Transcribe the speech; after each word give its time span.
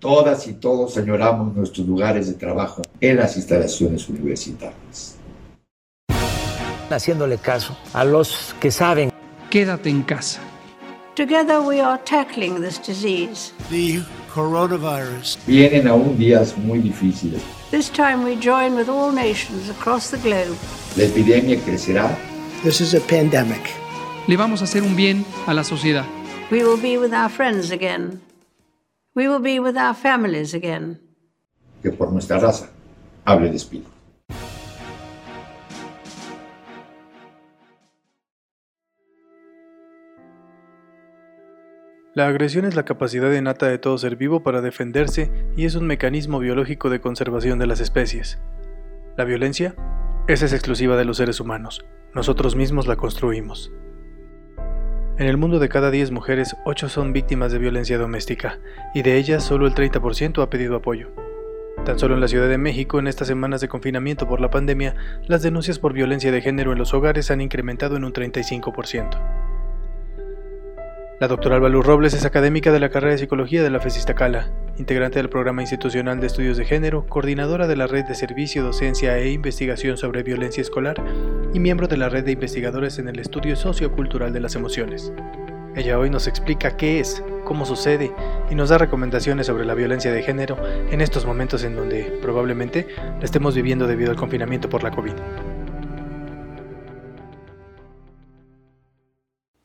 Todas 0.00 0.46
y 0.46 0.52
todos 0.52 0.96
añoramos 0.96 1.54
nuestros 1.56 1.86
lugares 1.86 2.28
de 2.28 2.34
trabajo 2.34 2.82
en 3.00 3.16
las 3.16 3.36
instalaciones 3.36 4.08
universitarias. 4.08 5.16
Haciéndole 6.88 7.38
caso 7.38 7.76
a 7.92 8.04
los 8.04 8.54
que 8.60 8.70
saben. 8.70 9.10
Quédate 9.50 9.90
en 9.90 10.02
casa. 10.02 10.40
Together 11.16 11.60
we 11.60 11.80
are 11.80 11.98
tackling 12.04 12.62
this 12.62 12.78
disease. 12.78 13.52
The 13.70 14.00
coronavirus. 14.32 15.36
Vienen 15.46 15.88
aún 15.88 16.16
días 16.16 16.56
muy 16.56 16.78
difíciles. 16.78 17.42
This 17.72 17.90
time 17.90 18.24
we 18.24 18.36
join 18.36 18.76
with 18.76 18.88
all 18.88 19.12
nations 19.12 19.68
across 19.68 20.10
the 20.10 20.18
globe. 20.18 20.56
La 20.96 21.04
epidemia 21.04 21.58
crecerá. 21.64 22.16
This 22.62 22.80
is 22.80 22.94
a 22.94 23.00
pandemic. 23.00 23.62
Le 24.28 24.36
vamos 24.36 24.60
a 24.60 24.64
hacer 24.64 24.82
un 24.82 24.94
bien 24.94 25.24
a 25.46 25.54
la 25.54 25.64
sociedad. 25.64 26.04
We 26.50 26.62
will 26.62 26.80
be 26.80 26.98
with 26.98 27.12
our 27.12 27.28
friends 27.28 27.72
again. 27.72 28.20
We 29.18 29.28
will 29.28 29.42
be 29.42 29.58
with 29.58 29.76
our 29.76 29.96
families 29.96 30.54
again. 30.54 31.00
Que 31.82 31.90
por 31.90 32.12
nuestra 32.12 32.38
raza 32.38 32.70
hable 33.24 33.50
de 33.50 33.56
espíritu. 33.56 33.90
La 42.14 42.28
agresión 42.28 42.64
es 42.64 42.76
la 42.76 42.84
capacidad 42.84 43.32
innata 43.32 43.66
de 43.66 43.78
todo 43.78 43.98
ser 43.98 44.14
vivo 44.14 44.44
para 44.44 44.60
defenderse 44.60 45.32
y 45.56 45.64
es 45.64 45.74
un 45.74 45.88
mecanismo 45.88 46.38
biológico 46.38 46.88
de 46.88 47.00
conservación 47.00 47.58
de 47.58 47.66
las 47.66 47.80
especies. 47.80 48.38
La 49.16 49.24
violencia, 49.24 49.74
esa 50.28 50.46
es 50.46 50.52
exclusiva 50.52 50.96
de 50.96 51.04
los 51.04 51.16
seres 51.16 51.40
humanos. 51.40 51.84
Nosotros 52.14 52.54
mismos 52.54 52.86
la 52.86 52.94
construimos. 52.94 53.72
En 55.18 55.26
el 55.26 55.36
mundo 55.36 55.58
de 55.58 55.68
cada 55.68 55.90
10 55.90 56.12
mujeres, 56.12 56.54
8 56.64 56.88
son 56.88 57.12
víctimas 57.12 57.50
de 57.50 57.58
violencia 57.58 57.98
doméstica, 57.98 58.60
y 58.94 59.02
de 59.02 59.16
ellas 59.16 59.42
solo 59.42 59.66
el 59.66 59.74
30% 59.74 60.40
ha 60.40 60.48
pedido 60.48 60.76
apoyo. 60.76 61.08
Tan 61.84 61.98
solo 61.98 62.14
en 62.14 62.20
la 62.20 62.28
Ciudad 62.28 62.48
de 62.48 62.56
México, 62.56 63.00
en 63.00 63.08
estas 63.08 63.26
semanas 63.26 63.60
de 63.60 63.66
confinamiento 63.66 64.28
por 64.28 64.40
la 64.40 64.52
pandemia, 64.52 64.94
las 65.26 65.42
denuncias 65.42 65.80
por 65.80 65.92
violencia 65.92 66.30
de 66.30 66.40
género 66.40 66.70
en 66.70 66.78
los 66.78 66.94
hogares 66.94 67.32
han 67.32 67.40
incrementado 67.40 67.96
en 67.96 68.04
un 68.04 68.12
35%. 68.12 69.18
La 71.18 71.26
doctora 71.26 71.56
Alba 71.56 71.68
Luz 71.68 71.84
Robles 71.84 72.14
es 72.14 72.24
académica 72.24 72.70
de 72.70 72.78
la 72.78 72.90
carrera 72.90 73.14
de 73.14 73.18
Psicología 73.18 73.64
de 73.64 73.70
la 73.70 73.80
FES 73.80 73.96
Iztacala, 73.96 74.52
integrante 74.78 75.18
del 75.18 75.28
Programa 75.28 75.62
Institucional 75.62 76.20
de 76.20 76.28
Estudios 76.28 76.56
de 76.56 76.64
Género, 76.64 77.04
coordinadora 77.06 77.66
de 77.66 77.76
la 77.76 77.88
Red 77.88 78.04
de 78.04 78.14
Servicio, 78.14 78.62
Docencia 78.62 79.18
e 79.18 79.30
Investigación 79.30 79.96
sobre 79.96 80.22
Violencia 80.22 80.60
Escolar 80.60 81.02
y 81.52 81.58
miembro 81.58 81.88
de 81.88 81.96
la 81.96 82.08
Red 82.08 82.24
de 82.24 82.32
Investigadores 82.32 82.98
en 82.98 83.08
el 83.08 83.18
Estudio 83.18 83.56
Sociocultural 83.56 84.32
de 84.32 84.40
las 84.40 84.54
Emociones. 84.54 85.12
Ella 85.74 85.98
hoy 85.98 86.10
nos 86.10 86.28
explica 86.28 86.76
qué 86.76 87.00
es, 87.00 87.22
cómo 87.44 87.66
sucede 87.66 88.12
y 88.50 88.54
nos 88.54 88.68
da 88.68 88.78
recomendaciones 88.78 89.48
sobre 89.48 89.64
la 89.64 89.74
violencia 89.74 90.12
de 90.12 90.22
género 90.22 90.56
en 90.90 91.00
estos 91.00 91.26
momentos 91.26 91.64
en 91.64 91.74
donde 91.74 92.18
probablemente 92.22 92.86
la 93.18 93.24
estemos 93.24 93.56
viviendo 93.56 93.86
debido 93.86 94.12
al 94.12 94.16
confinamiento 94.16 94.68
por 94.68 94.84
la 94.84 94.92
COVID. 94.92 95.14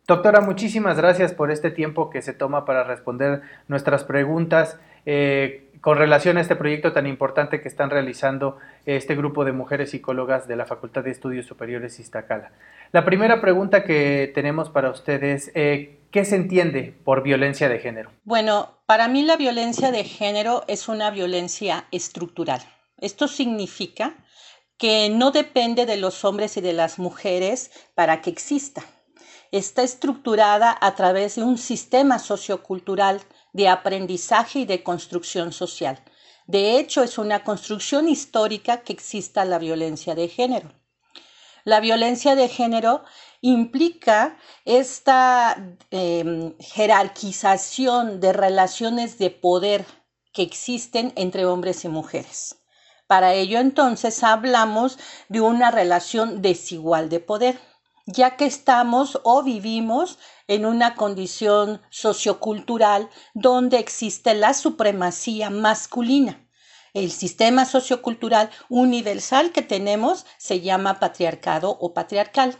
Doctora, 0.05 0.41
muchísimas 0.41 0.97
gracias 0.97 1.33
por 1.33 1.49
este 1.49 1.71
tiempo 1.71 2.09
que 2.09 2.21
se 2.21 2.33
toma 2.33 2.65
para 2.65 2.83
responder 2.83 3.41
nuestras 3.67 4.03
preguntas 4.03 4.77
eh, 5.05 5.69
con 5.81 5.97
relación 5.97 6.37
a 6.37 6.41
este 6.41 6.55
proyecto 6.55 6.93
tan 6.93 7.07
importante 7.07 7.61
que 7.61 7.67
están 7.67 7.89
realizando 7.89 8.57
este 8.85 9.15
grupo 9.15 9.43
de 9.43 9.51
mujeres 9.51 9.91
psicólogas 9.91 10.47
de 10.47 10.55
la 10.55 10.65
Facultad 10.65 11.03
de 11.03 11.11
Estudios 11.11 11.45
Superiores 11.45 11.99
Iztacala. 11.99 12.53
La 12.93 13.03
primera 13.03 13.41
pregunta 13.41 13.83
que 13.83 14.31
tenemos 14.33 14.69
para 14.69 14.89
ustedes, 14.89 15.51
eh, 15.55 15.99
¿qué 16.09 16.23
se 16.23 16.37
entiende 16.37 16.95
por 17.03 17.21
violencia 17.21 17.67
de 17.67 17.79
género? 17.79 18.11
Bueno, 18.23 18.77
para 18.85 19.09
mí 19.09 19.23
la 19.23 19.35
violencia 19.35 19.91
de 19.91 20.05
género 20.05 20.63
es 20.67 20.87
una 20.87 21.11
violencia 21.11 21.83
estructural. 21.91 22.61
Esto 23.01 23.27
significa 23.27 24.13
que 24.77 25.09
no 25.09 25.31
depende 25.31 25.85
de 25.85 25.97
los 25.97 26.23
hombres 26.23 26.55
y 26.55 26.61
de 26.61 26.73
las 26.73 26.97
mujeres 26.97 27.71
para 27.93 28.21
que 28.21 28.29
exista 28.29 28.83
está 29.53 29.83
estructurada 29.83 30.75
a 30.81 30.95
través 30.95 31.35
de 31.35 31.43
un 31.43 31.59
sistema 31.59 32.17
sociocultural 32.17 33.21
de 33.53 33.69
aprendizaje 33.69 34.59
y 34.59 34.65
de 34.65 34.83
construcción 34.83 35.53
social. 35.53 36.03
De 36.45 36.77
hecho, 36.77 37.03
es 37.03 37.17
una 37.17 37.43
construcción 37.43 38.09
histórica 38.09 38.81
que 38.81 38.93
exista 38.93 39.45
la 39.45 39.59
violencia 39.59 40.15
de 40.15 40.27
género. 40.27 40.73
La 41.63 41.79
violencia 41.79 42.35
de 42.35 42.49
género 42.49 43.03
implica 43.39 44.37
esta 44.65 45.77
em, 45.91 46.57
jerarquización 46.59 48.19
de 48.19 48.33
relaciones 48.33 49.17
de 49.17 49.29
poder 49.29 49.85
que 50.33 50.41
existen 50.41 51.13
entre 51.15 51.45
hombres 51.45 51.85
y 51.85 51.87
mujeres. 51.87 52.57
Para 53.07 53.33
ello 53.33 53.59
entonces 53.59 54.23
hablamos 54.23 54.97
de 55.29 55.41
una 55.41 55.71
relación 55.71 56.41
desigual 56.41 57.09
de 57.09 57.19
poder 57.19 57.59
ya 58.05 58.35
que 58.35 58.45
estamos 58.45 59.19
o 59.23 59.43
vivimos 59.43 60.19
en 60.47 60.65
una 60.65 60.95
condición 60.95 61.81
sociocultural 61.89 63.09
donde 63.33 63.77
existe 63.79 64.33
la 64.33 64.53
supremacía 64.53 65.49
masculina. 65.49 66.47
El 66.93 67.11
sistema 67.11 67.65
sociocultural 67.65 68.51
universal 68.69 69.51
que 69.51 69.61
tenemos 69.61 70.25
se 70.37 70.61
llama 70.61 70.99
patriarcado 70.99 71.75
o 71.79 71.93
patriarcal. 71.93 72.55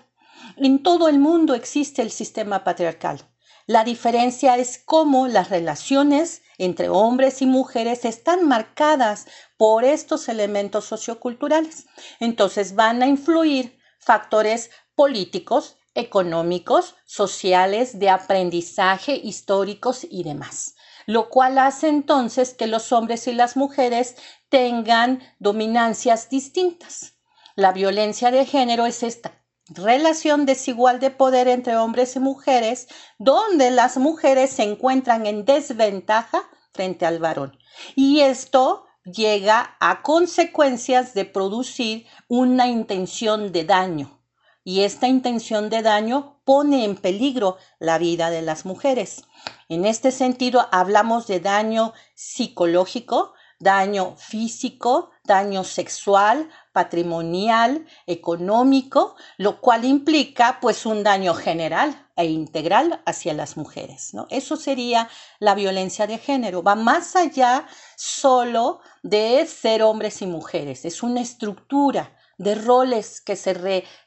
En 0.58 0.81
todo 0.81 1.08
el 1.08 1.20
mundo 1.20 1.54
existe 1.54 2.02
el 2.02 2.10
sistema 2.10 2.64
patriarcal. 2.64 3.30
La 3.66 3.84
diferencia 3.84 4.58
es 4.58 4.81
cómo 4.84 5.28
las 5.28 5.50
relaciones 5.50 6.42
entre 6.58 6.90
hombres 6.90 7.42
y 7.42 7.46
mujeres 7.46 8.06
están 8.06 8.48
marcadas 8.48 9.28
por 9.58 9.86
estos 9.86 10.28
elementos 10.28 10.86
socioculturales. 10.86 11.86
Entonces 12.20 12.75
van 12.75 13.04
a 13.04 13.08
influir 13.08 13.80
factores 14.00 14.70
políticos, 14.96 15.78
económicos, 15.96 16.96
sociales, 17.06 18.00
de 18.00 18.09
aprendizaje, 18.09 19.16
históricos 19.16 20.06
y 20.09 20.24
demás. 20.24 20.76
Lo 21.06 21.30
cual 21.30 21.58
hace 21.58 21.90
entonces 21.90 22.54
que 22.54 22.68
los 22.68 22.92
hombres 22.92 23.28
y 23.28 23.34
las 23.34 23.58
mujeres 23.58 24.16
tengan 24.50 25.22
dominancias 25.40 26.30
distintas. 26.30 27.14
La 27.56 27.72
violencia 27.72 28.31
de 28.31 28.46
género 28.46 28.86
es 28.86 29.04
esta 29.04 29.44
relación 29.68 30.46
desigual 30.46 31.00
de 31.00 31.10
poder 31.10 31.48
entre 31.48 31.78
hombres 31.78 32.16
y 32.16 32.20
mujeres, 32.20 32.88
donde 33.18 33.72
las 33.72 33.98
mujeres 33.98 34.52
se 34.52 34.64
encuentran 34.64 35.25
en 35.25 35.46
desventaja 35.46 36.50
frente 36.72 37.06
al 37.06 37.20
varón. 37.20 37.58
Y 37.96 38.22
esto 38.22 38.86
llega 39.06 39.75
a 39.80 40.02
consecuencias 40.02 41.14
de 41.14 41.25
producir 41.25 42.08
una 42.28 42.68
intención 42.68 43.52
de 43.52 43.66
daño, 43.66 44.23
y 44.63 44.81
esta 44.81 45.07
intención 45.07 45.69
de 45.69 45.81
daño 45.81 46.40
pone 46.46 46.85
en 46.85 46.96
peligro 46.96 47.57
la 47.79 47.97
vida 47.97 48.29
de 48.29 48.41
las 48.41 48.66
mujeres. 48.66 49.24
En 49.69 49.85
este 49.85 50.12
sentido, 50.12 50.68
hablamos 50.72 51.28
de 51.28 51.40
daño 51.40 51.94
psicológico, 52.16 53.34
daño 53.59 54.16
físico, 54.18 55.12
daño 55.24 55.63
sexual, 55.63 56.50
patrimonial, 56.74 57.85
económico, 58.07 59.16
lo 59.38 59.62
cual 59.62 59.85
implica 59.85 60.59
pues 60.62 60.85
un 60.85 61.03
daño 61.03 61.34
general 61.34 62.07
e 62.16 62.25
integral 62.25 63.01
hacia 63.06 63.34
las 63.34 63.57
mujeres. 63.57 64.13
¿no? 64.13 64.28
Eso 64.30 64.57
sería 64.57 65.09
la 65.40 65.56
violencia 65.56 66.07
de 66.07 66.18
género. 66.18 66.62
Va 66.62 66.75
más 66.75 67.16
allá 67.16 67.66
solo 67.95 68.81
de 69.01 69.45
ser 69.45 69.81
hombres 69.84 70.22
y 70.22 70.28
mujeres. 70.28 70.84
Es 70.85 71.03
una 71.03 71.22
estructura 71.22 72.18
de 72.38 72.56
roles 72.56 73.22
que 73.22 73.36
se 73.36 73.54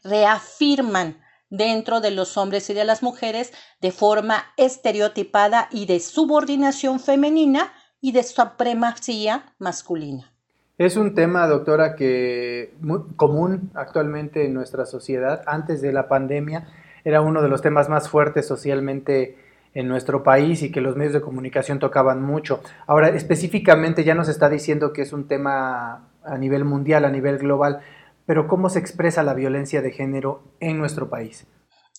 reafirman 0.03 1.19
dentro 1.51 2.01
de 2.01 2.11
los 2.11 2.37
hombres 2.37 2.69
y 2.71 2.75
de 2.75 2.85
las 2.85 3.03
mujeres 3.03 3.53
de 3.81 3.93
forma 3.93 4.45
estereotipada 4.57 5.69
y 5.71 5.87
de 5.87 6.01
subordinación 6.01 7.01
femenina 7.01 7.73
y 8.01 8.13
de 8.13 8.23
supremacía 8.23 9.45
masculina. 9.59 10.33
Es 10.79 10.97
un 10.97 11.15
tema, 11.15 11.47
doctora, 11.47 11.97
que 11.97 12.75
muy 12.81 13.01
común 13.17 13.71
actualmente 13.75 14.45
en 14.45 14.53
nuestra 14.53 14.85
sociedad. 14.85 15.43
Antes 15.47 15.81
de 15.81 15.93
la 15.93 16.07
pandemia 16.07 16.69
era 17.03 17.23
uno 17.23 17.41
de 17.41 17.49
los 17.49 17.63
temas 17.63 17.89
más 17.89 18.09
fuertes 18.09 18.47
socialmente 18.47 19.39
en 19.73 19.89
nuestro 19.89 20.23
país 20.23 20.63
y 20.63 20.73
que 20.73 20.81
los 20.81 20.97
medios 20.97 21.15
de 21.15 21.21
comunicación 21.21 21.79
tocaban 21.79 22.23
mucho. 22.23 22.63
Ahora, 22.87 23.09
específicamente 23.09 24.05
ya 24.05 24.15
nos 24.15 24.29
está 24.29 24.49
diciendo 24.49 24.93
que 24.93 25.03
es 25.03 25.13
un 25.13 25.29
tema 25.29 26.09
a 26.25 26.39
nivel 26.39 26.65
mundial, 26.65 27.05
a 27.05 27.11
nivel 27.11 27.39
global 27.39 27.81
pero 28.27 28.49
¿cómo 28.49 28.69
se 28.69 28.81
expresa 28.81 29.23
la 29.23 29.35
violencia 29.35 29.81
de 29.83 29.93
género 29.93 30.43
en 30.61 30.79
nuestro 30.79 31.09
país? 31.09 31.47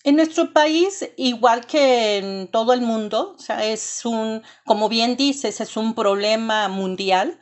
En 0.03 0.15
nuestro 0.15 0.53
país, 0.53 1.09
igual 1.17 1.65
que 1.65 2.17
en 2.17 2.47
todo 2.47 2.73
el 2.73 2.81
mundo, 2.81 3.33
o 3.35 3.39
sea, 3.39 3.65
es 3.65 4.05
un, 4.05 4.43
como 4.65 4.89
bien 4.89 5.17
dices, 5.17 5.59
es 5.59 5.75
un 5.75 5.95
problema 5.95 6.67
mundial. 6.67 7.39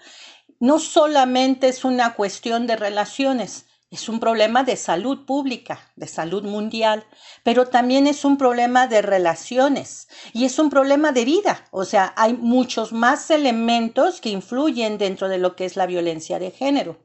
No 0.60 0.80
solamente 0.80 1.68
es 1.68 1.84
una 1.84 2.14
cuestión 2.14 2.66
de 2.66 2.76
relaciones, 2.76 3.66
es 3.92 4.10
un 4.10 4.20
problema 4.20 4.64
de 4.64 4.78
salud 4.78 5.26
pública, 5.26 5.80
de 5.96 6.08
salud 6.08 6.44
mundial, 6.44 7.06
pero 7.44 7.68
también 7.68 8.08
es 8.08 8.26
un 8.26 8.38
problema 8.38 8.88
de 8.88 9.02
relaciones 9.02 10.08
y 10.34 10.46
es 10.46 10.58
un 10.58 10.70
problema 10.70 11.12
de 11.12 11.26
vida. 11.26 11.66
O 11.72 11.86
sea, 11.86 12.14
hay 12.18 12.34
muchos 12.34 12.94
más 12.94 13.30
elementos 13.30 14.22
que 14.22 14.30
influyen 14.30 14.98
dentro 14.98 15.30
de 15.30 15.38
lo 15.38 15.56
que 15.56 15.66
es 15.66 15.76
la 15.76 15.86
violencia 15.86 16.40
de 16.40 16.52
género. 16.52 17.05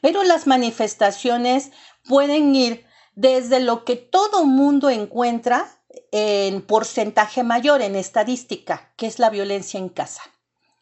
Pero 0.00 0.22
las 0.22 0.46
manifestaciones 0.46 1.72
pueden 2.08 2.54
ir 2.54 2.86
desde 3.14 3.60
lo 3.60 3.84
que 3.84 3.96
todo 3.96 4.44
mundo 4.44 4.90
encuentra 4.90 5.68
en 6.12 6.62
porcentaje 6.62 7.42
mayor 7.42 7.82
en 7.82 7.96
estadística, 7.96 8.92
que 8.96 9.06
es 9.06 9.18
la 9.18 9.30
violencia 9.30 9.78
en 9.78 9.88
casa. 9.88 10.22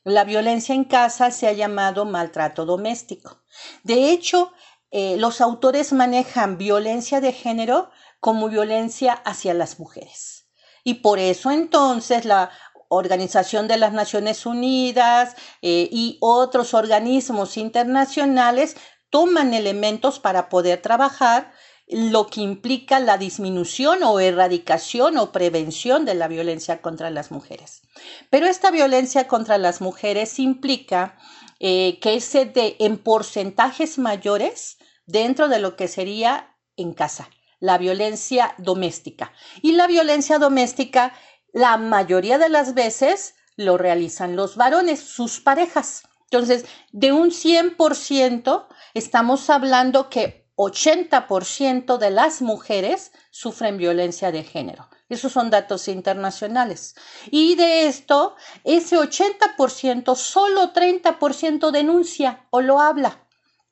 La 0.02 0.24
violencia 0.24 0.74
en 0.74 0.84
casa 0.84 1.30
se 1.30 1.46
ha 1.46 1.52
llamado 1.52 2.04
maltrato 2.04 2.66
doméstico. 2.66 3.42
De 3.84 4.10
hecho, 4.10 4.52
eh, 4.90 5.16
los 5.16 5.40
autores 5.40 5.92
manejan 5.92 6.58
violencia 6.58 7.20
de 7.20 7.32
género 7.32 7.90
como 8.20 8.48
violencia 8.48 9.12
hacia 9.12 9.54
las 9.54 9.78
mujeres. 9.78 10.46
Y 10.82 10.94
por 10.94 11.18
eso 11.18 11.50
entonces 11.50 12.24
la 12.24 12.50
Organización 12.88 13.66
de 13.66 13.78
las 13.78 13.92
Naciones 13.92 14.46
Unidas 14.46 15.34
eh, 15.62 15.88
y 15.90 16.18
otros 16.20 16.74
organismos 16.74 17.56
internacionales 17.56 18.76
toman 19.14 19.54
elementos 19.54 20.18
para 20.18 20.48
poder 20.48 20.82
trabajar 20.82 21.52
lo 21.86 22.26
que 22.26 22.40
implica 22.40 22.98
la 22.98 23.16
disminución 23.16 24.02
o 24.02 24.18
erradicación 24.18 25.18
o 25.18 25.30
prevención 25.30 26.04
de 26.04 26.16
la 26.16 26.26
violencia 26.26 26.82
contra 26.82 27.10
las 27.10 27.30
mujeres. 27.30 27.82
Pero 28.28 28.48
esta 28.48 28.72
violencia 28.72 29.28
contra 29.28 29.56
las 29.56 29.80
mujeres 29.80 30.40
implica 30.40 31.16
eh, 31.60 32.00
que 32.00 32.20
se 32.20 32.44
de 32.44 32.74
en 32.80 32.98
porcentajes 32.98 33.98
mayores 33.98 34.78
dentro 35.06 35.46
de 35.46 35.60
lo 35.60 35.76
que 35.76 35.86
sería 35.86 36.52
en 36.76 36.92
casa, 36.92 37.30
la 37.60 37.78
violencia 37.78 38.56
doméstica. 38.58 39.32
Y 39.62 39.74
la 39.74 39.86
violencia 39.86 40.40
doméstica, 40.40 41.12
la 41.52 41.76
mayoría 41.76 42.36
de 42.38 42.48
las 42.48 42.74
veces, 42.74 43.36
lo 43.54 43.78
realizan 43.78 44.34
los 44.34 44.56
varones, 44.56 44.98
sus 44.98 45.38
parejas. 45.38 46.02
Entonces, 46.34 46.64
de 46.90 47.12
un 47.12 47.30
100%, 47.30 48.66
estamos 48.94 49.50
hablando 49.50 50.08
que 50.08 50.44
80% 50.56 51.98
de 51.98 52.10
las 52.10 52.40
mujeres 52.40 53.12
sufren 53.30 53.76
violencia 53.76 54.30
de 54.30 54.44
género. 54.44 54.88
Esos 55.08 55.32
son 55.32 55.50
datos 55.50 55.88
internacionales. 55.88 56.94
Y 57.30 57.56
de 57.56 57.86
esto, 57.88 58.36
ese 58.62 58.96
80%, 58.96 60.14
solo 60.14 60.72
30% 60.72 61.70
denuncia 61.70 62.46
o 62.50 62.60
lo 62.60 62.80
habla. 62.80 63.26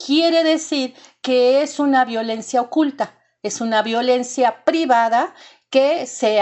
Quiere 0.05 0.43
decir 0.43 0.95
que 1.21 1.63
es 1.63 1.79
una 1.79 2.05
violencia 2.05 2.61
oculta, 2.61 3.19
es 3.43 3.61
una 3.61 3.83
violencia 3.83 4.65
privada 4.65 5.35
que 5.71 6.07
se, 6.07 6.39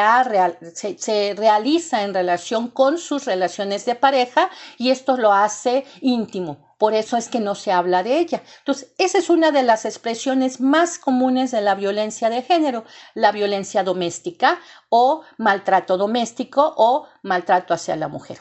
se, 0.97 1.35
realiza 1.37 2.03
en 2.03 2.15
relación 2.15 2.69
con 2.69 2.99
sus 2.99 3.27
relaciones 3.27 3.85
de 3.85 3.95
pareja 3.95 4.51
y 4.77 4.91
esto 4.91 5.17
lo 5.17 5.33
hace 5.33 5.85
íntimo 6.01 6.70
por 6.81 6.95
eso 6.95 7.19
es 7.19 7.29
que 7.29 7.41
no 7.41 7.55
se 7.55 7.73
habla 7.73 8.03
de 8.03 8.19
ella. 8.19 8.43
Entonces, 8.61 8.95
esa 8.97 9.19
es 9.19 9.29
una 9.29 9.51
de 9.51 9.63
las 9.63 9.85
expresiones 9.85 10.63
más 10.63 10.99
comunes 10.99 11.51
de 11.51 11.61
la 11.61 11.75
violencia 11.75 12.31
de 12.31 12.41
género, 12.41 12.87
la 13.13 13.33
violencia 13.33 13.85
doméstica 13.85 14.59
o 14.89 15.21
maltrato 15.37 15.99
doméstico 15.99 16.73
o 16.79 17.07
maltrato 17.23 17.75
hacia 17.75 17.97
la 17.97 18.09
mujer. 18.09 18.39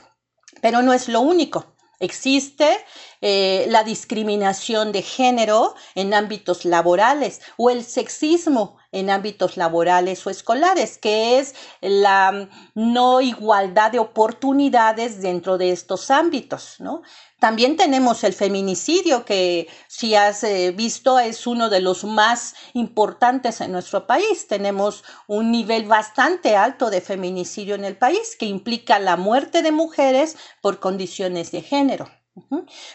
Pero 0.62 0.82
no 0.82 0.94
es 0.94 1.10
lo 1.10 1.20
único. 1.20 1.76
Existe 2.00 2.78
eh, 3.20 3.66
la 3.68 3.84
discriminación 3.84 4.94
de 4.94 5.02
género 5.02 5.76
en 5.94 6.14
ámbitos 6.14 6.64
laborales 6.64 7.42
o 7.58 7.70
el 7.70 7.84
sexismo 7.84 8.78
en 8.94 9.10
ámbitos 9.10 9.58
laborales 9.58 10.26
o 10.26 10.30
escolares, 10.30 10.98
que 10.98 11.40
es 11.40 11.56
la 11.82 12.48
no 12.74 13.20
igualdad 13.20 13.92
de 13.92 14.00
oportunidades 14.00 15.22
dentro 15.22 15.58
de 15.58 15.72
estos 15.72 16.10
ámbitos, 16.10 16.78
¿no? 16.80 17.02
También 17.40 17.78
tenemos 17.78 18.24
el 18.26 18.34
feminicidio, 18.34 19.24
que 19.24 19.68
si 19.88 20.14
has 20.16 20.44
eh, 20.44 20.72
visto 20.72 21.20
es 21.20 21.48
uno 21.48 21.70
de 21.70 21.80
los 21.80 22.04
más 22.04 22.54
importantes 22.74 23.62
en 23.62 23.72
nuestro 23.72 24.08
país. 24.08 24.48
Tenemos 24.48 25.06
un 25.28 25.52
nivel 25.52 25.86
bastante 25.86 26.58
alto 26.58 26.90
de 26.90 27.00
feminicidio 27.00 27.76
en 27.76 27.86
el 27.86 27.98
país, 27.98 28.36
que 28.38 28.46
implica 28.46 29.00
la 29.00 29.16
muerte 29.16 29.62
de 29.62 29.72
mujeres 29.72 30.38
por 30.62 30.80
condiciones 30.80 31.52
de 31.52 31.62
género. 31.62 32.10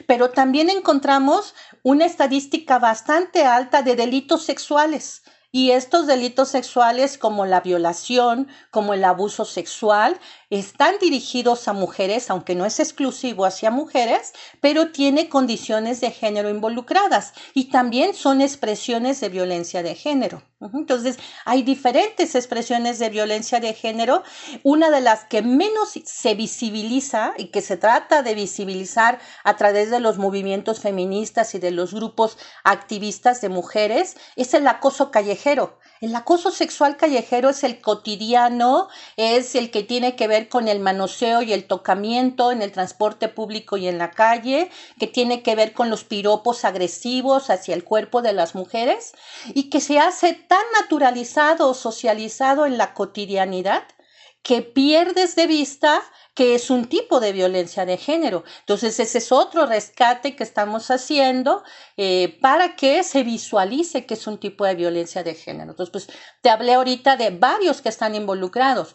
Pero 0.07 0.31
también 0.31 0.71
encontramos 0.71 1.55
una 1.83 2.07
estadística 2.07 2.79
bastante 2.79 3.45
alta 3.45 3.83
de 3.83 3.97
delitos 3.97 4.45
sexuales 4.45 5.23
y 5.55 5.71
estos 5.71 6.09
delitos 6.09 6.49
sexuales 6.49 7.17
como 7.17 7.47
la 7.47 7.61
violación, 7.61 8.49
como 8.73 8.93
el 8.93 9.05
abuso 9.05 9.45
sexual, 9.45 10.19
están 10.59 10.97
dirigidos 11.01 11.69
a 11.69 11.73
mujeres, 11.73 12.31
aunque 12.31 12.55
no 12.55 12.67
es 12.67 12.81
exclusivo 12.81 13.45
hacia 13.45 13.71
mujeres, 13.71 14.33
pero 14.61 14.93
tiene 14.93 15.29
condiciones 15.29 16.01
de 16.01 16.11
género 16.11 16.51
involucradas 16.51 17.33
y 17.55 17.71
también 17.71 18.15
son 18.15 18.41
expresiones 18.41 19.21
de 19.21 19.29
violencia 19.29 19.83
de 19.83 19.95
género. 19.95 20.43
Entonces, 20.73 21.19
hay 21.45 21.63
diferentes 21.63 22.35
expresiones 22.35 22.99
de 22.99 23.11
violencia 23.11 23.61
de 23.61 23.75
género. 23.75 24.23
Una 24.63 24.91
de 24.91 25.01
las 25.01 25.25
que 25.25 25.43
menos 25.43 25.93
se 26.05 26.35
visibiliza 26.35 27.35
y 27.37 27.47
que 27.47 27.61
se 27.61 27.77
trata 27.77 28.23
de 28.23 28.35
visibilizar 28.35 29.19
a 29.43 29.57
través 29.57 29.91
de 29.91 30.01
los 30.01 30.17
movimientos 30.17 30.81
feministas 30.81 31.55
y 31.55 31.59
de 31.59 31.71
los 31.71 31.93
grupos 31.93 32.39
activistas 32.63 33.41
de 33.41 33.51
mujeres 33.51 34.17
es 34.37 34.55
el 34.55 34.67
acoso 34.67 35.11
callejero. 35.11 35.79
El 36.05 36.15
acoso 36.15 36.51
sexual 36.51 36.99
callejero 36.99 37.49
es 37.49 37.65
el 37.65 37.81
cotidiano, 37.81 38.89
es 39.17 39.55
el 39.55 39.71
que 39.71 39.83
tiene 39.83 40.17
que 40.17 40.29
ver 40.29 40.51
con 40.51 40.69
el 40.69 40.79
manoseo 40.79 41.41
y 41.41 41.55
el 41.55 41.65
tocamiento 41.65 42.53
en 42.53 42.61
el 42.61 42.73
transporte 42.73 43.29
público 43.29 43.79
y 43.79 43.89
en 43.89 43.97
la 43.97 44.11
calle, 44.11 44.71
que 44.99 45.07
tiene 45.07 45.43
que 45.43 45.55
ver 45.55 45.73
con 45.73 45.89
los 45.89 46.05
piropos 46.05 46.67
agresivos 46.67 47.49
hacia 47.49 47.75
el 47.75 47.85
cuerpo 47.85 48.21
de 48.21 48.35
las 48.35 48.55
mujeres 48.55 49.13
y 49.55 49.71
que 49.71 49.81
se 49.81 49.99
hace 49.99 50.35
tan 50.35 50.65
naturalizado 50.79 51.71
o 51.71 51.75
socializado 51.75 52.67
en 52.67 52.77
la 52.77 52.93
cotidianidad 52.93 53.85
que 54.43 54.61
pierdes 54.61 55.37
de 55.37 55.47
vista 55.47 56.03
que 56.35 56.55
es 56.55 56.71
un 56.71 56.87
tipo 56.87 57.21
de 57.21 57.33
violencia 57.33 57.87
de 57.87 57.97
género. 57.97 58.45
Entonces, 58.61 58.99
ese 59.01 59.19
es 59.19 59.33
otro 59.33 59.67
rescate 59.67 60.35
que 60.37 60.43
estamos 60.43 60.91
haciendo 60.91 61.63
eh, 61.97 62.39
para 62.41 62.77
que 62.77 63.03
se 63.05 63.23
visualice 63.23 64.05
que 64.07 64.15
es 64.15 64.27
un 64.27 64.39
tipo 64.39 64.65
de 64.65 64.75
violencia 64.75 65.23
de 65.23 65.35
género. 65.35 65.71
Entonces, 65.71 65.93
pues 65.93 66.09
te 66.43 66.51
hablé 66.51 66.75
ahorita 66.75 67.17
de 67.17 67.31
varios 67.31 67.81
que 67.81 67.89
están 67.89 68.15
involucrados 68.15 68.95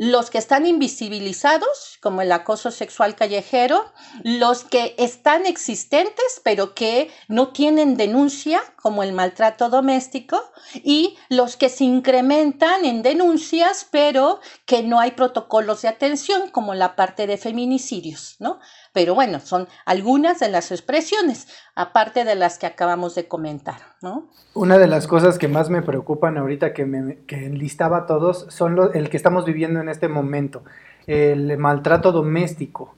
los 0.00 0.30
que 0.30 0.38
están 0.38 0.64
invisibilizados, 0.64 1.98
como 2.00 2.22
el 2.22 2.32
acoso 2.32 2.70
sexual 2.70 3.16
callejero, 3.16 3.84
los 4.24 4.64
que 4.64 4.94
están 4.96 5.44
existentes 5.44 6.40
pero 6.42 6.74
que 6.74 7.10
no 7.28 7.48
tienen 7.48 7.98
denuncia, 7.98 8.62
como 8.80 9.02
el 9.02 9.12
maltrato 9.12 9.68
doméstico, 9.68 10.42
y 10.72 11.18
los 11.28 11.58
que 11.58 11.68
se 11.68 11.84
incrementan 11.84 12.86
en 12.86 13.02
denuncias 13.02 13.86
pero 13.90 14.40
que 14.64 14.82
no 14.82 15.00
hay 15.00 15.10
protocolos 15.10 15.82
de 15.82 15.88
atención, 15.88 16.48
como 16.48 16.72
la 16.72 16.96
parte 16.96 17.26
de 17.26 17.36
feminicidios, 17.36 18.36
¿no? 18.38 18.58
Pero 18.92 19.14
bueno, 19.14 19.38
son 19.38 19.68
algunas 19.86 20.40
de 20.40 20.48
las 20.48 20.72
expresiones, 20.72 21.46
aparte 21.76 22.24
de 22.24 22.34
las 22.34 22.58
que 22.58 22.66
acabamos 22.66 23.14
de 23.14 23.28
comentar, 23.28 23.76
¿no? 24.02 24.28
Una 24.54 24.78
de 24.78 24.88
las 24.88 25.06
cosas 25.06 25.38
que 25.38 25.46
más 25.46 25.70
me 25.70 25.82
preocupan 25.82 26.36
ahorita 26.36 26.72
que, 26.72 26.86
me, 26.86 27.18
que 27.26 27.46
enlistaba 27.46 28.06
todos 28.06 28.46
son 28.48 28.76
el 28.94 29.08
que 29.08 29.16
estamos 29.16 29.44
viviendo 29.44 29.80
en 29.80 29.88
este 29.88 30.08
momento, 30.08 30.64
el 31.06 31.56
maltrato 31.56 32.10
doméstico. 32.10 32.96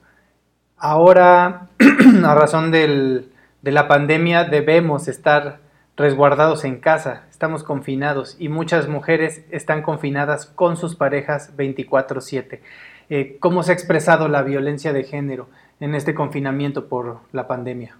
Ahora, 0.77 1.69
a 2.25 2.35
razón 2.35 2.71
del, 2.71 3.31
de 3.61 3.71
la 3.71 3.87
pandemia, 3.87 4.45
debemos 4.45 5.07
estar 5.07 5.59
resguardados 5.95 6.63
en 6.63 6.79
casa, 6.79 7.23
estamos 7.29 7.63
confinados 7.63 8.35
y 8.39 8.49
muchas 8.49 8.87
mujeres 8.87 9.45
están 9.51 9.83
confinadas 9.83 10.47
con 10.47 10.75
sus 10.75 10.95
parejas 10.95 11.55
24/7. 11.55 12.61
Eh, 13.09 13.37
¿Cómo 13.39 13.63
se 13.63 13.71
ha 13.71 13.75
expresado 13.75 14.27
la 14.27 14.41
violencia 14.41 14.91
de 14.91 15.03
género? 15.03 15.49
En 15.79 15.95
este 15.95 16.13
confinamiento 16.13 16.87
por 16.87 17.21
la 17.31 17.47
pandemia? 17.47 17.97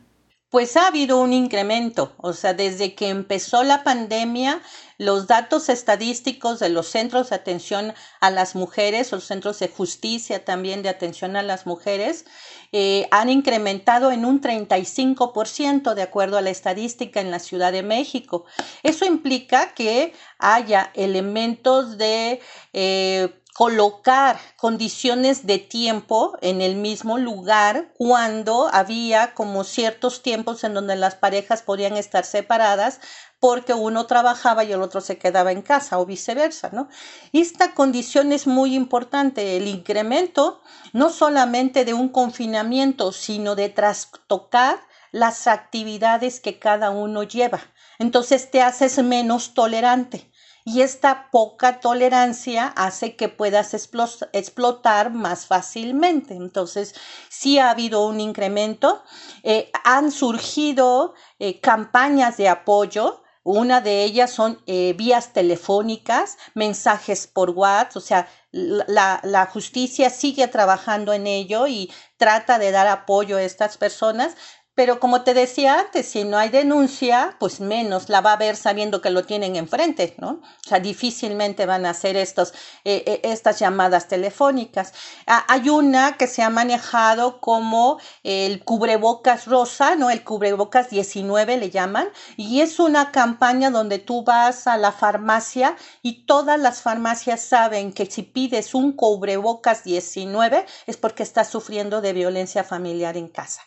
Pues 0.54 0.78
ha 0.78 0.86
habido 0.86 1.20
un 1.20 1.34
incremento, 1.34 2.14
o 2.18 2.32
sea, 2.32 2.54
desde 2.54 2.94
que 2.94 3.10
empezó 3.10 3.64
la 3.64 3.84
pandemia, 3.84 4.62
los 5.00 5.26
datos 5.26 5.68
estadísticos 5.68 6.60
de 6.60 6.70
los 6.70 6.90
centros 6.90 7.32
de 7.32 7.38
atención 7.38 7.96
a 8.22 8.30
las 8.30 8.54
mujeres, 8.54 9.12
los 9.12 9.24
centros 9.24 9.58
de 9.58 9.68
justicia 9.68 10.46
también 10.46 10.84
de 10.84 10.90
atención 10.90 11.36
a 11.38 11.42
las 11.42 11.66
mujeres, 11.66 12.26
eh, 12.72 13.08
han 13.10 13.30
incrementado 13.30 14.12
en 14.12 14.26
un 14.26 14.42
35% 14.42 15.96
de 15.96 16.04
acuerdo 16.04 16.38
a 16.38 16.42
la 16.42 16.52
estadística 16.52 17.20
en 17.20 17.32
la 17.32 17.40
Ciudad 17.40 17.72
de 17.72 17.82
México. 17.82 18.46
Eso 18.84 19.06
implica 19.06 19.74
que 19.74 20.14
haya 20.38 20.92
elementos 20.94 21.98
de... 21.98 22.42
Eh, 22.74 23.40
colocar 23.54 24.40
condiciones 24.58 25.46
de 25.46 25.60
tiempo 25.60 26.36
en 26.42 26.62
el 26.62 26.76
mismo 26.76 27.20
lugar 27.20 27.94
cuando 27.98 28.68
había 28.74 29.36
como 29.36 29.64
ciertos 29.64 30.24
tiempos 30.24 30.64
en 30.64 30.74
donde 30.74 30.96
las 30.96 31.16
parejas 31.16 31.62
podían 31.62 31.96
estar 31.96 32.26
separadas 32.26 33.00
porque 33.40 33.74
uno 33.74 34.08
trabajaba 34.08 34.64
y 34.64 34.72
el 34.72 34.82
otro 34.82 35.02
se 35.02 35.18
quedaba 35.18 35.52
en 35.52 35.62
casa 35.62 36.00
o 36.00 36.06
viceversa, 36.06 36.70
¿no? 36.72 36.88
Esta 37.32 37.74
condición 37.76 38.32
es 38.32 38.48
muy 38.48 38.74
importante, 38.74 39.58
el 39.58 39.68
incremento 39.68 40.62
no 40.94 41.10
solamente 41.10 41.86
de 41.86 41.94
un 41.94 42.10
confinamiento, 42.10 43.12
sino 43.12 43.56
de 43.56 43.70
trastocar 43.70 44.80
las 45.12 45.46
actividades 45.46 46.40
que 46.40 46.58
cada 46.58 46.90
uno 46.90 47.22
lleva. 47.24 47.60
Entonces 48.00 48.50
te 48.50 48.62
haces 48.62 48.98
menos 49.04 49.54
tolerante 49.54 50.32
y 50.66 50.82
esta 50.82 51.30
poca 51.30 51.80
tolerancia 51.80 52.68
hace 52.68 53.16
que 53.16 53.28
puedas 53.28 53.74
explotar 53.74 55.12
más 55.12 55.46
fácilmente. 55.46 56.36
Entonces, 56.36 56.96
sí 57.30 57.60
ha 57.60 57.70
habido 57.70 58.06
un 58.06 58.22
incremento, 58.22 59.04
eh, 59.44 59.70
han 59.84 60.12
surgido 60.12 61.16
eh, 61.40 61.60
campañas 61.60 62.38
de 62.38 62.48
apoyo. 62.48 63.22
Una 63.46 63.82
de 63.82 64.06
ellas 64.06 64.32
son 64.32 64.62
eh, 64.68 64.94
vías 64.98 65.34
telefónicas, 65.34 66.38
mensajes 66.54 67.28
por 67.28 67.50
WhatsApp, 67.50 67.98
o 67.98 68.00
sea, 68.00 68.30
la, 68.52 69.20
la, 69.24 69.46
justicia 69.48 70.10
sigue 70.10 70.48
trabajando 70.48 71.12
en 71.12 71.28
ello 71.28 71.68
y 71.68 71.92
trata 72.16 72.58
de 72.58 72.72
dar 72.72 72.88
apoyo 72.88 73.36
a 73.36 73.44
estas 73.44 73.78
personas, 73.78 74.38
pero 74.76 75.00
como 75.00 75.24
te 75.24 75.34
decía 75.36 75.80
antes, 75.80 76.08
si 76.08 76.24
no 76.24 76.38
hay 76.38 76.50
denuncia, 76.50 77.36
pues 77.40 77.60
menos 77.60 78.10
la 78.10 78.22
va 78.22 78.34
a 78.34 78.38
ver 78.38 78.56
sabiendo 78.56 79.02
que 79.02 79.12
lo 79.12 79.24
tienen 79.24 79.56
enfrente, 79.56 80.16
¿no? 80.18 80.42
O 80.66 80.68
sea, 80.68 80.80
difícilmente 80.80 81.68
van 81.68 81.86
a 81.86 81.92
hacer 81.92 82.18
estos, 82.18 82.54
eh, 82.84 83.04
eh, 83.06 83.22
estas 83.24 83.60
llamadas 83.60 84.08
telefónicas. 84.08 84.94
Ah, 85.28 85.46
hay 85.48 85.70
una 85.70 86.18
que 86.18 86.26
se 86.26 86.42
ha 86.42 86.50
manejado 86.50 87.40
como 87.40 88.00
el 88.24 88.64
cubrebocas 88.64 89.46
rosa, 89.46 89.96
¿no? 89.96 90.10
El 90.10 90.24
cubrebocas 90.24 90.90
19 90.90 91.58
le 91.58 91.70
llaman, 91.70 92.10
y 92.36 92.62
es 92.62 92.80
una 92.80 93.12
campaña 93.12 93.70
donde 93.70 94.00
tú 94.00 94.24
vas 94.24 94.66
a 94.66 94.78
la 94.78 94.92
farmacia 94.92 95.76
y 96.02 96.26
todas 96.26 96.60
las 96.60 96.82
farmacias 96.82 97.42
saben 97.42 97.94
que 97.94 98.08
si 98.08 98.24
pides 98.24 98.74
un 98.74 98.94
cubrebocas 98.94 99.84
19 99.84 100.66
es 100.88 100.98
porque 100.98 101.24
estás 101.24 101.50
sufriendo 101.50 102.02
de 102.02 102.14
violencia 102.14 102.64
familiar 102.64 103.18
en 103.18 103.28
casa. 103.28 103.62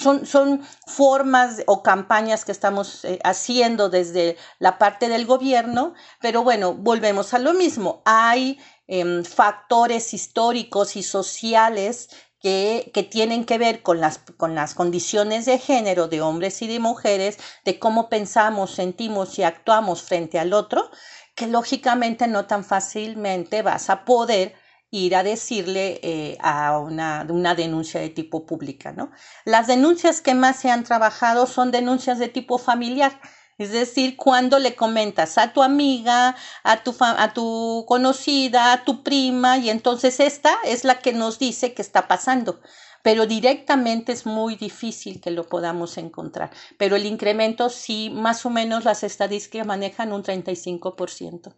Son, 0.00 0.62
formas 0.86 1.62
o 1.66 1.82
campañas 1.82 2.44
que 2.46 2.52
estamos 2.52 3.04
eh, 3.04 3.18
haciendo 3.22 3.90
desde 3.90 4.38
la 4.58 4.78
parte 4.78 5.08
del 5.10 5.26
gobierno, 5.26 5.92
pero 6.20 6.42
bueno, 6.42 6.72
volvemos 6.72 7.34
a 7.34 7.38
lo 7.38 7.52
mismo. 7.52 8.00
Hay 8.06 8.58
em, 8.86 9.24
factores 9.24 10.14
históricos 10.14 10.96
y 10.96 11.02
sociales 11.02 12.08
que, 12.40 12.90
que, 12.94 13.02
tienen 13.02 13.44
que 13.44 13.58
ver 13.58 13.82
con 13.82 14.00
las, 14.00 14.18
con 14.38 14.54
las 14.54 14.74
condiciones 14.74 15.44
de 15.44 15.58
género 15.58 16.08
de 16.08 16.22
hombres 16.22 16.62
y 16.62 16.66
de 16.66 16.80
mujeres, 16.80 17.38
de 17.66 17.78
cómo 17.78 18.08
pensamos, 18.08 18.70
sentimos 18.70 19.38
y 19.38 19.42
actuamos 19.42 20.02
frente 20.02 20.38
al 20.38 20.54
otro, 20.54 20.90
que 21.34 21.46
lógicamente 21.46 22.26
no 22.26 22.46
tan 22.46 22.64
fácilmente 22.64 23.62
vas 23.62 23.90
a 23.90 24.04
poder 24.06 24.54
ir 24.90 25.14
a 25.14 25.22
decirle 25.22 26.00
eh, 26.02 26.36
a 26.40 26.78
una, 26.78 27.26
una, 27.28 27.54
denuncia 27.54 28.00
de 28.00 28.08
tipo 28.08 28.44
pública, 28.46 28.92
¿no? 28.92 29.10
Las 29.44 29.66
denuncias 29.66 30.20
que 30.20 30.34
más 30.34 30.56
se 30.58 30.70
han 30.70 30.84
trabajado 30.84 31.46
son 31.46 31.70
denuncias 31.70 32.18
de 32.18 32.28
tipo 32.28 32.58
familiar, 32.58 33.20
es 33.60 33.72
decir, 33.72 34.16
cuando 34.16 34.58
le 34.58 34.74
comentas 34.74 35.36
a 35.36 35.52
tu 35.52 35.62
amiga, 35.62 36.34
a 36.64 36.82
tu, 36.82 36.96
a 36.98 37.34
tu 37.34 37.84
conocida, 37.86 38.72
a 38.72 38.84
tu 38.84 39.02
prima, 39.02 39.58
y 39.58 39.68
entonces 39.68 40.18
esta 40.18 40.56
es 40.64 40.84
la 40.84 41.00
que 41.00 41.12
nos 41.12 41.38
dice 41.38 41.74
qué 41.74 41.82
está 41.82 42.08
pasando. 42.08 42.60
Pero 43.02 43.26
directamente 43.26 44.12
es 44.12 44.24
muy 44.24 44.56
difícil 44.56 45.20
que 45.20 45.30
lo 45.30 45.46
podamos 45.46 45.98
encontrar. 45.98 46.50
Pero 46.78 46.96
el 46.96 47.04
incremento 47.04 47.68
sí, 47.68 48.08
más 48.08 48.46
o 48.46 48.50
menos 48.50 48.84
las 48.84 49.02
estadísticas 49.02 49.66
manejan 49.66 50.14
un 50.14 50.22
35%. 50.22 51.52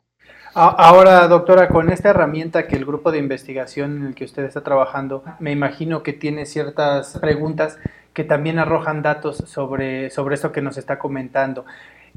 Ahora, 0.54 1.28
doctora, 1.28 1.68
con 1.68 1.90
esta 1.90 2.10
herramienta 2.10 2.66
que 2.66 2.76
el 2.76 2.84
grupo 2.84 3.10
de 3.10 3.18
investigación 3.18 3.96
en 3.96 4.06
el 4.08 4.14
que 4.14 4.24
usted 4.24 4.44
está 4.44 4.62
trabajando, 4.62 5.24
me 5.38 5.50
imagino 5.50 6.02
que 6.02 6.12
tiene 6.12 6.44
ciertas 6.44 7.18
preguntas 7.18 7.78
que 8.12 8.24
también 8.24 8.58
arrojan 8.58 9.02
datos 9.02 9.38
sobre, 9.46 10.10
sobre 10.10 10.34
esto 10.34 10.52
que 10.52 10.60
nos 10.60 10.76
está 10.76 10.98
comentando. 10.98 11.64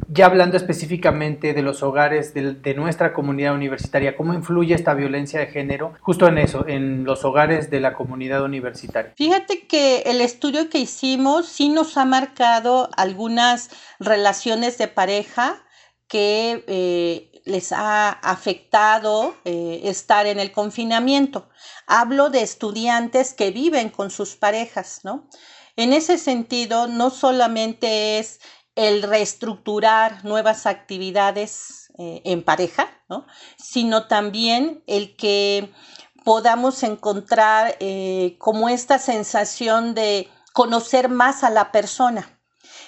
Ya 0.09 0.25
hablando 0.25 0.57
específicamente 0.57 1.53
de 1.53 1.61
los 1.61 1.81
hogares 1.81 2.33
de, 2.33 2.73
nuestra 2.75 3.13
comunidad 3.13 3.55
universitaria, 3.55 4.17
¿cómo 4.17 4.33
influye 4.33 4.75
esta 4.75 4.93
violencia 4.93 5.39
de 5.39 5.47
género 5.47 5.93
justo 6.01 6.27
en 6.27 6.37
eso, 6.37 6.67
en 6.67 7.05
los 7.05 7.23
hogares 7.23 7.69
de 7.69 7.79
la 7.79 7.93
comunidad 7.93 8.43
universitaria? 8.43 9.13
Fíjate 9.15 9.65
que 9.67 9.99
el 10.07 10.19
estudio 10.19 10.69
que 10.69 10.79
hicimos 10.79 11.47
sí 11.47 11.69
nos 11.69 11.95
ha 11.95 12.03
marcado 12.03 12.89
algunas 12.97 13.69
relaciones 13.97 14.77
de 14.77 14.89
pareja 14.89 15.63
que 16.09 16.65
eh, 16.67 17.34
les 17.45 17.71
ha 17.71 18.09
afectado 18.09 19.35
eh, 19.45 19.81
estar 19.85 20.27
en 20.27 20.39
el 20.39 20.51
confinamiento. 20.51 21.47
Hablo 21.87 22.29
de 22.29 22.41
estudiantes 22.41 23.33
que 23.33 23.51
viven 23.51 23.89
con 23.89 24.11
sus 24.11 24.35
parejas, 24.35 25.01
¿no? 25.03 25.29
En 25.77 25.93
ese 25.93 26.17
sentido, 26.17 26.87
no 26.87 27.09
solamente 27.09 28.19
es 28.19 28.39
el 28.75 29.03
reestructurar 29.03 30.23
nuevas 30.25 30.65
actividades 30.65 31.91
eh, 31.97 32.21
en 32.25 32.43
pareja, 32.43 32.89
¿no? 33.09 33.25
sino 33.57 34.07
también 34.07 34.83
el 34.85 35.15
que 35.15 35.71
podamos 36.25 36.83
encontrar 36.83 37.77
eh, 37.79 38.35
como 38.37 38.67
esta 38.67 38.99
sensación 38.99 39.93
de 39.93 40.29
conocer 40.51 41.07
más 41.07 41.43
a 41.43 41.49
la 41.49 41.71
persona. 41.71 42.34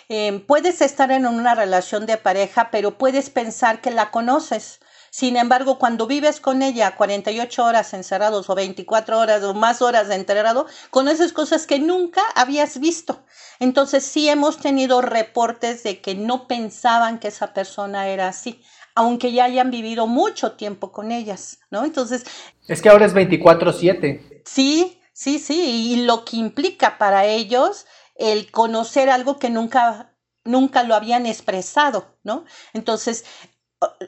Em, 0.09 0.39
puedes 0.39 0.81
estar 0.81 1.11
en 1.11 1.25
una 1.25 1.53
relación 1.53 2.05
de 2.05 2.15
pareja, 2.15 2.69
pero 2.71 2.97
puedes 2.97 3.29
pensar 3.29 3.81
que 3.81 3.91
la 3.91 4.09
conoces. 4.09 4.79
Sin 5.09 5.35
embargo, 5.35 5.79
cuando 5.79 6.07
vives 6.07 6.39
con 6.39 6.61
ella 6.61 6.95
48 6.95 7.65
horas 7.65 7.93
encerrados 7.93 8.49
o 8.49 8.55
24 8.55 9.19
horas 9.19 9.43
o 9.43 9.53
más 9.53 9.81
horas 9.81 10.07
de 10.07 10.15
enterrado, 10.15 10.65
conoces 10.91 11.33
cosas 11.33 11.67
que 11.67 11.79
nunca 11.79 12.21
habías 12.35 12.79
visto. 12.79 13.19
Entonces 13.59 14.03
sí 14.03 14.29
hemos 14.29 14.59
tenido 14.59 15.01
reportes 15.01 15.83
de 15.83 15.99
que 15.99 16.15
no 16.15 16.47
pensaban 16.47 17.19
que 17.19 17.27
esa 17.27 17.53
persona 17.53 18.07
era 18.07 18.29
así, 18.29 18.61
aunque 18.95 19.33
ya 19.33 19.45
hayan 19.45 19.71
vivido 19.71 20.07
mucho 20.07 20.53
tiempo 20.53 20.91
con 20.91 21.11
ellas, 21.11 21.59
¿no? 21.69 21.83
Entonces... 21.83 22.23
Es 22.67 22.81
que 22.81 22.89
ahora 22.89 23.05
es 23.05 23.13
24/7. 23.13 24.43
Sí, 24.45 25.01
sí, 25.11 25.39
sí, 25.39 25.93
y 25.93 26.05
lo 26.05 26.23
que 26.23 26.37
implica 26.37 26.97
para 26.97 27.25
ellos 27.25 27.85
el 28.17 28.51
conocer 28.51 29.09
algo 29.09 29.39
que 29.39 29.49
nunca, 29.49 30.15
nunca 30.43 30.83
lo 30.83 30.95
habían 30.95 31.25
expresado, 31.25 32.17
¿no? 32.23 32.45
Entonces, 32.73 33.25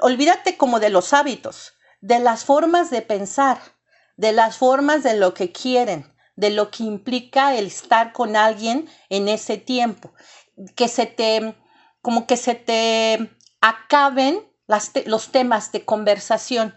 olvídate 0.02 0.58
como 0.58 0.80
de 0.80 0.90
los 0.90 1.14
hábitos, 1.14 1.74
de 2.02 2.20
las 2.20 2.44
formas 2.44 2.90
de 2.90 3.02
pensar, 3.02 3.60
de 4.18 4.32
las 4.32 4.58
formas 4.58 5.04
de 5.04 5.16
lo 5.16 5.34
que 5.34 5.52
quieren, 5.52 6.14
de 6.36 6.50
lo 6.50 6.72
que 6.72 6.84
implica 6.84 7.56
el 7.56 7.68
estar 7.68 8.14
con 8.14 8.36
alguien 8.36 8.90
en 9.10 9.28
ese 9.28 9.58
tiempo, 9.58 10.14
que 10.76 10.88
se 10.88 11.06
te, 11.06 11.56
como 12.02 12.28
que 12.28 12.38
se 12.38 12.56
te 12.56 13.30
acaben 13.62 14.48
los 15.06 15.32
temas 15.32 15.72
de 15.72 15.86
conversación. 15.86 16.76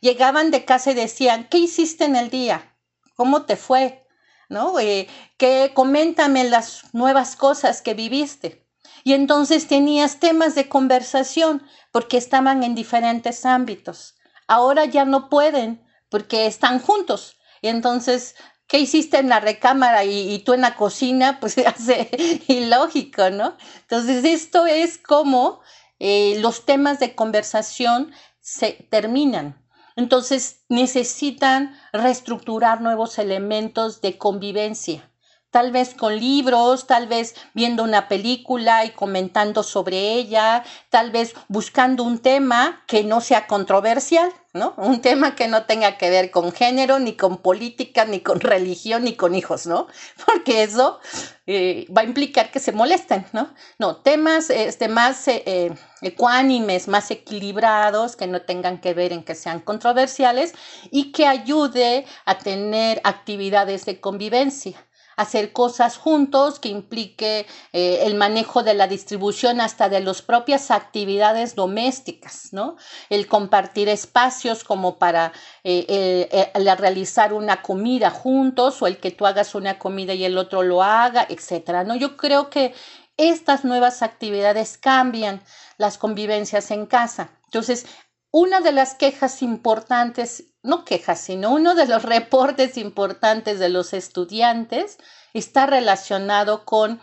Llegaban 0.00 0.50
de 0.50 0.64
casa 0.64 0.90
y 0.90 0.94
decían, 0.94 1.48
¿qué 1.48 1.58
hiciste 1.58 2.04
en 2.04 2.16
el 2.16 2.30
día? 2.30 2.76
¿Cómo 3.14 3.42
te 3.42 3.56
fue? 3.56 4.03
¿No? 4.48 4.78
Eh, 4.78 5.08
que 5.36 5.72
coméntame 5.74 6.44
las 6.44 6.92
nuevas 6.92 7.36
cosas 7.36 7.82
que 7.82 7.94
viviste. 7.94 8.64
Y 9.04 9.12
entonces 9.12 9.66
tenías 9.66 10.18
temas 10.18 10.54
de 10.54 10.68
conversación 10.68 11.62
porque 11.92 12.16
estaban 12.16 12.62
en 12.62 12.74
diferentes 12.74 13.44
ámbitos. 13.44 14.16
Ahora 14.46 14.84
ya 14.86 15.04
no 15.04 15.28
pueden 15.28 15.84
porque 16.08 16.46
están 16.46 16.80
juntos. 16.80 17.36
Y 17.60 17.68
entonces, 17.68 18.34
¿qué 18.66 18.78
hiciste 18.78 19.18
en 19.18 19.28
la 19.28 19.40
recámara 19.40 20.04
y, 20.04 20.38
tú 20.40 20.52
en 20.54 20.62
la 20.62 20.76
cocina? 20.76 21.38
Pues 21.40 21.54
se 21.54 21.66
hace 21.66 22.08
ilógico, 22.48 23.30
¿no? 23.30 23.56
Entonces, 23.82 24.24
esto 24.24 24.66
es 24.66 24.98
como 24.98 25.60
eh, 25.98 26.38
los 26.40 26.64
temas 26.64 26.98
de 26.98 27.14
conversación 27.14 28.12
se 28.40 28.86
terminan. 28.90 29.63
Entonces 29.96 30.64
necesitan 30.68 31.76
reestructurar 31.92 32.80
nuevos 32.80 33.18
elementos 33.18 34.00
de 34.00 34.18
convivencia, 34.18 35.10
tal 35.54 35.70
vez 35.70 35.94
con 35.94 36.18
libros, 36.18 36.88
tal 36.88 37.06
vez 37.06 37.36
viendo 37.52 37.84
una 37.84 38.08
película 38.08 38.84
y 38.84 38.90
comentando 38.90 39.62
sobre 39.62 40.14
ella, 40.14 40.64
tal 40.90 41.12
vez 41.12 41.32
buscando 41.46 42.02
un 42.02 42.18
tema 42.18 42.82
que 42.88 43.04
no 43.04 43.20
sea 43.20 43.46
controversial, 43.46 44.32
¿no? 44.52 44.74
Un 44.76 45.00
tema 45.00 45.36
que 45.36 45.46
no 45.46 45.64
tenga 45.64 45.96
que 45.96 46.10
ver 46.10 46.32
con 46.32 46.50
género, 46.50 46.98
ni 46.98 47.12
con 47.12 47.36
política, 47.38 48.04
ni 48.04 48.18
con 48.18 48.40
religión, 48.40 49.04
ni 49.04 49.14
con 49.14 49.36
hijos, 49.36 49.68
¿no? 49.68 49.86
Porque 50.26 50.64
eso 50.64 50.98
eh, 51.46 51.86
va 51.96 52.00
a 52.00 52.04
implicar 52.04 52.50
que 52.50 52.58
se 52.58 52.72
molesten, 52.72 53.24
¿no? 53.32 53.54
No, 53.78 53.98
temas 53.98 54.50
este, 54.50 54.88
más 54.88 55.28
eh, 55.28 55.44
eh, 55.46 55.72
ecuánimes, 56.02 56.88
más 56.88 57.12
equilibrados, 57.12 58.16
que 58.16 58.26
no 58.26 58.42
tengan 58.42 58.80
que 58.80 58.92
ver 58.92 59.12
en 59.12 59.22
que 59.22 59.36
sean 59.36 59.60
controversiales 59.60 60.52
y 60.90 61.12
que 61.12 61.28
ayude 61.28 62.06
a 62.24 62.38
tener 62.38 63.00
actividades 63.04 63.84
de 63.84 64.00
convivencia 64.00 64.84
hacer 65.16 65.52
cosas 65.52 65.96
juntos 65.96 66.58
que 66.58 66.68
implique 66.68 67.46
eh, 67.72 68.00
el 68.02 68.14
manejo 68.14 68.62
de 68.62 68.74
la 68.74 68.86
distribución 68.86 69.60
hasta 69.60 69.88
de 69.88 70.00
las 70.00 70.22
propias 70.22 70.70
actividades 70.70 71.54
domésticas, 71.54 72.52
¿no? 72.52 72.76
El 73.10 73.26
compartir 73.26 73.88
espacios 73.88 74.64
como 74.64 74.98
para 74.98 75.32
eh, 75.62 76.28
eh, 76.30 76.74
realizar 76.76 77.32
una 77.32 77.62
comida 77.62 78.10
juntos 78.10 78.82
o 78.82 78.86
el 78.86 78.98
que 78.98 79.10
tú 79.10 79.26
hagas 79.26 79.54
una 79.54 79.78
comida 79.78 80.14
y 80.14 80.24
el 80.24 80.38
otro 80.38 80.62
lo 80.62 80.82
haga, 80.82 81.26
etcétera, 81.28 81.84
¿no? 81.84 81.94
Yo 81.94 82.16
creo 82.16 82.50
que 82.50 82.74
estas 83.16 83.64
nuevas 83.64 84.02
actividades 84.02 84.78
cambian 84.78 85.42
las 85.78 85.98
convivencias 85.98 86.70
en 86.70 86.86
casa. 86.86 87.30
Entonces, 87.44 87.86
una 88.32 88.60
de 88.60 88.72
las 88.72 88.94
quejas 88.94 89.42
importantes 89.42 90.53
no 90.64 90.84
quejas, 90.84 91.20
sino 91.20 91.52
uno 91.52 91.76
de 91.76 91.86
los 91.86 92.02
reportes 92.14 92.76
importantes 92.76 93.60
de 93.60 93.68
los 93.68 93.92
estudiantes 93.92 94.98
está 95.32 95.66
relacionado 95.66 96.64
con 96.64 97.00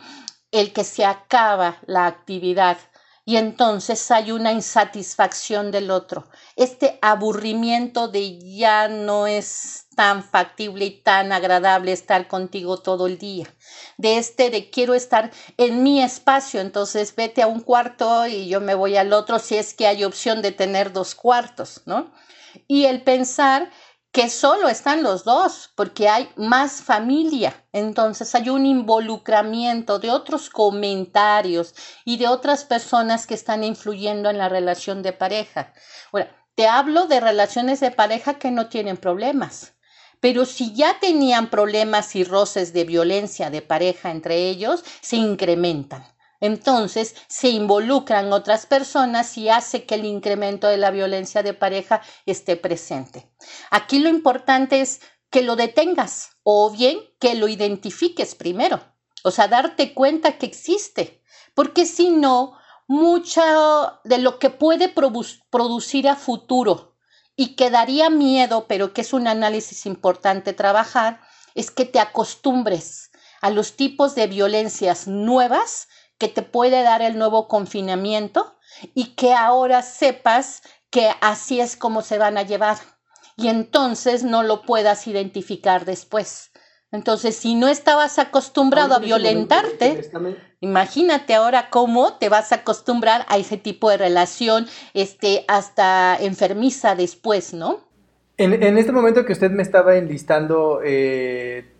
el 0.51 0.73
que 0.73 0.83
se 0.83 1.05
acaba 1.05 1.77
la 1.85 2.07
actividad 2.07 2.77
y 3.23 3.37
entonces 3.37 4.09
hay 4.09 4.31
una 4.31 4.51
insatisfacción 4.51 5.71
del 5.71 5.91
otro. 5.91 6.27
Este 6.55 6.97
aburrimiento 7.01 8.07
de 8.07 8.39
ya 8.39 8.87
no 8.87 9.27
es 9.27 9.85
tan 9.95 10.23
factible 10.23 10.85
y 10.85 11.01
tan 11.01 11.31
agradable 11.31 11.91
estar 11.91 12.27
contigo 12.27 12.77
todo 12.77 13.05
el 13.05 13.19
día. 13.19 13.53
De 13.97 14.17
este 14.17 14.49
de 14.49 14.71
quiero 14.71 14.95
estar 14.95 15.31
en 15.57 15.83
mi 15.83 16.01
espacio, 16.01 16.61
entonces 16.61 17.15
vete 17.15 17.43
a 17.43 17.47
un 17.47 17.61
cuarto 17.61 18.25
y 18.25 18.49
yo 18.49 18.59
me 18.59 18.73
voy 18.73 18.97
al 18.97 19.13
otro 19.13 19.37
si 19.37 19.55
es 19.55 19.75
que 19.75 19.85
hay 19.87 20.03
opción 20.03 20.41
de 20.41 20.51
tener 20.51 20.91
dos 20.91 21.13
cuartos, 21.13 21.81
¿no? 21.85 22.11
Y 22.67 22.85
el 22.85 23.03
pensar 23.03 23.69
que 24.11 24.29
solo 24.29 24.67
están 24.67 25.03
los 25.03 25.23
dos, 25.23 25.71
porque 25.75 26.09
hay 26.09 26.29
más 26.35 26.81
familia. 26.81 27.65
Entonces 27.71 28.35
hay 28.35 28.49
un 28.49 28.65
involucramiento 28.65 29.99
de 29.99 30.11
otros 30.11 30.49
comentarios 30.49 31.73
y 32.03 32.17
de 32.17 32.27
otras 32.27 32.65
personas 32.65 33.25
que 33.25 33.35
están 33.35 33.63
influyendo 33.63 34.29
en 34.29 34.37
la 34.37 34.49
relación 34.49 35.01
de 35.01 35.13
pareja. 35.13 35.73
Bueno, 36.11 36.29
te 36.55 36.67
hablo 36.67 37.07
de 37.07 37.21
relaciones 37.21 37.79
de 37.79 37.91
pareja 37.91 38.33
que 38.33 38.51
no 38.51 38.67
tienen 38.67 38.97
problemas. 38.97 39.73
Pero 40.19 40.45
si 40.45 40.73
ya 40.73 40.99
tenían 40.99 41.49
problemas 41.49 42.15
y 42.15 42.23
roces 42.23 42.73
de 42.73 42.83
violencia 42.83 43.49
de 43.49 43.61
pareja 43.61 44.11
entre 44.11 44.49
ellos, 44.49 44.83
se 45.01 45.15
incrementan. 45.15 46.05
Entonces 46.41 47.15
se 47.27 47.49
involucran 47.49 48.33
otras 48.33 48.65
personas 48.65 49.37
y 49.37 49.49
hace 49.49 49.85
que 49.85 49.95
el 49.95 50.05
incremento 50.05 50.67
de 50.67 50.77
la 50.77 50.91
violencia 50.91 51.43
de 51.43 51.53
pareja 51.53 52.01
esté 52.25 52.57
presente. 52.57 53.31
Aquí 53.69 53.99
lo 53.99 54.09
importante 54.09 54.81
es 54.81 55.01
que 55.29 55.43
lo 55.43 55.55
detengas 55.55 56.31
o 56.43 56.69
bien 56.71 56.99
que 57.19 57.35
lo 57.35 57.47
identifiques 57.47 58.35
primero. 58.35 58.81
O 59.23 59.31
sea, 59.31 59.47
darte 59.47 59.93
cuenta 59.93 60.37
que 60.37 60.47
existe. 60.47 61.21
Porque 61.53 61.85
si 61.85 62.09
no, 62.09 62.57
mucho 62.87 63.41
de 64.03 64.17
lo 64.17 64.39
que 64.39 64.49
puede 64.49 64.89
producir 64.89 66.09
a 66.09 66.15
futuro 66.15 66.97
y 67.35 67.55
que 67.55 67.69
daría 67.69 68.09
miedo, 68.09 68.65
pero 68.67 68.93
que 68.93 69.01
es 69.01 69.13
un 69.13 69.27
análisis 69.27 69.85
importante 69.85 70.53
trabajar, 70.53 71.21
es 71.55 71.71
que 71.71 71.85
te 71.85 71.99
acostumbres 71.99 73.11
a 73.41 73.49
los 73.49 73.75
tipos 73.75 74.15
de 74.15 74.27
violencias 74.27 75.07
nuevas 75.07 75.87
que 76.21 76.27
te 76.27 76.43
puede 76.43 76.83
dar 76.83 77.01
el 77.01 77.17
nuevo 77.17 77.47
confinamiento 77.47 78.53
y 78.93 79.15
que 79.15 79.33
ahora 79.33 79.81
sepas 79.81 80.61
que 80.91 81.09
así 81.19 81.59
es 81.59 81.75
como 81.75 82.03
se 82.03 82.19
van 82.19 82.37
a 82.37 82.43
llevar 82.43 82.77
y 83.37 83.47
entonces 83.47 84.23
no 84.23 84.43
lo 84.43 84.61
puedas 84.61 85.07
identificar 85.07 85.83
después. 85.83 86.51
Entonces, 86.91 87.35
si 87.35 87.55
no 87.55 87.69
estabas 87.69 88.19
acostumbrado 88.19 88.93
a 88.93 88.99
violentarte, 88.99 90.11
imagínate 90.59 91.33
ahora 91.33 91.71
cómo 91.71 92.13
te 92.19 92.29
vas 92.29 92.51
a 92.51 92.57
acostumbrar 92.57 93.25
a 93.27 93.39
ese 93.39 93.57
tipo 93.57 93.89
de 93.89 93.97
relación, 93.97 94.67
este, 94.93 95.43
hasta 95.47 96.15
enfermiza 96.19 96.93
después, 96.93 97.51
¿no? 97.51 97.79
En, 98.37 98.61
en 98.61 98.77
este 98.77 98.91
momento 98.91 99.25
que 99.25 99.33
usted 99.33 99.49
me 99.49 99.63
estaba 99.63 99.95
enlistando 99.95 100.81
eh, 100.85 101.70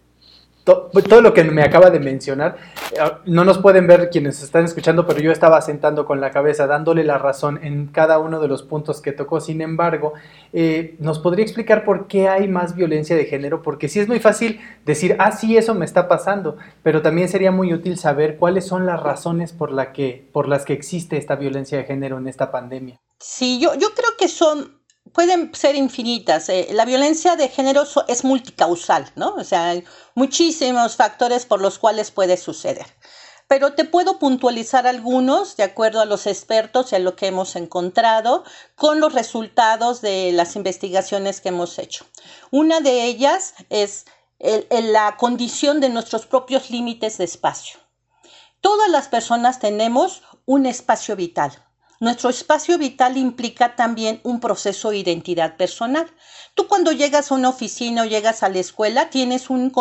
todo 0.64 1.22
lo 1.22 1.34
que 1.34 1.44
me 1.44 1.64
acaba 1.64 1.90
de 1.90 2.00
mencionar, 2.00 2.58
eh, 2.92 3.00
no 3.26 3.44
nos 3.44 3.58
pueden 3.58 3.88
ver 3.88 4.10
quienes 4.10 4.42
están 4.44 4.66
escuchando, 4.66 5.08
pero 5.08 5.20
yo 5.20 5.32
estaba 5.32 5.62
sentando 5.62 6.06
con 6.06 6.22
la 6.22 6.32
cabeza, 6.32 6.68
dándole 6.68 7.04
la 7.04 7.18
razón 7.18 7.60
en 7.64 7.88
cada 7.88 8.20
uno 8.20 8.40
de 8.40 8.48
los 8.48 8.64
puntos 8.64 9.02
que 9.02 9.12
tocó. 9.12 9.40
Sin 9.40 9.62
embargo, 9.62 10.14
eh, 10.54 10.96
¿nos 11.00 11.20
podría 11.20 11.44
explicar 11.44 11.84
por 11.84 12.08
qué 12.08 12.28
hay 12.28 12.48
más 12.48 12.76
violencia 12.76 13.16
de 13.16 13.26
género? 13.26 13.62
Porque 13.62 13.90
sí 13.90 14.00
es 14.00 14.08
muy 14.08 14.20
fácil 14.20 14.60
decir, 14.86 15.16
ah, 15.20 15.32
sí, 15.32 15.58
eso 15.58 15.74
me 15.74 15.86
está 15.86 16.08
pasando, 16.08 16.58
pero 16.84 17.02
también 17.02 17.30
sería 17.30 17.52
muy 17.52 17.74
útil 17.74 17.98
saber 17.98 18.38
cuáles 18.38 18.66
son 18.66 18.86
las 18.86 19.02
razones 19.02 19.54
por, 19.54 19.72
la 19.72 19.92
que, 19.92 20.30
por 20.32 20.48
las 20.48 20.66
que 20.66 20.74
existe 20.74 21.18
esta 21.18 21.36
violencia 21.36 21.78
de 21.78 21.86
género 21.86 22.18
en 22.18 22.28
esta 22.28 22.52
pandemia. 22.52 23.00
Sí, 23.20 23.60
yo, 23.60 23.76
yo 23.76 23.90
creo 23.94 24.10
que 24.18 24.28
son 24.28 24.81
pueden 25.14 25.54
ser 25.54 25.76
infinitas. 25.76 26.50
Eh, 26.50 26.70
la 26.72 26.86
violencia 26.86 27.36
de 27.36 27.50
género 27.50 27.84
es 28.08 28.24
multicausal, 28.24 29.12
¿no? 29.16 29.36
O 29.36 29.44
sea, 29.44 29.70
hay 29.70 29.84
muchísimos 30.16 30.96
factores 30.96 31.46
por 31.46 31.62
los 31.62 31.80
cuales 31.80 32.12
puede 32.12 32.38
suceder. 32.38 32.86
Pero 33.48 33.74
te 33.74 33.84
puedo 33.84 34.18
puntualizar 34.18 34.88
algunos 34.88 35.58
de 35.58 35.64
acuerdo 35.64 36.00
a 36.00 36.06
los 36.06 36.26
expertos 36.26 36.92
y 36.92 36.96
a 36.96 37.00
lo 37.00 37.18
que 37.18 37.28
hemos 37.28 37.58
encontrado 37.58 38.46
con 38.76 39.02
los 39.02 39.14
resultados 39.14 40.00
de 40.02 40.32
las 40.32 40.56
investigaciones 40.56 41.42
que 41.42 41.50
hemos 41.50 41.78
hecho. 41.78 42.06
Una 42.50 42.80
de 42.80 43.04
ellas 43.04 43.54
es 43.70 44.06
la 44.40 45.18
condición 45.18 45.82
de 45.82 45.90
nuestros 45.90 46.26
propios 46.26 46.70
límites 46.70 47.18
de 47.18 47.26
espacio. 47.26 47.80
Todas 48.62 48.90
las 48.90 49.10
personas 49.10 49.60
tenemos 49.60 50.24
un 50.46 50.66
espacio 50.66 51.18
vital, 51.18 51.52
nuestro 52.02 52.32
espacio 52.32 52.80
vital 52.80 53.16
implica 53.16 53.76
también 53.76 54.22
un 54.24 54.40
proceso 54.40 54.90
de 54.90 54.98
identidad 54.98 55.56
personal. 55.56 56.12
Tú 56.56 56.68
cuando 56.68 56.92
llegas 56.92 57.32
a 57.32 57.36
una 57.36 57.50
oficina 57.50 58.02
o 58.02 58.06
llegas 58.06 58.42
a 58.42 58.50
la 58.50 58.58
escuela 58.58 59.12
tienes 59.12 59.52
un, 59.52 59.72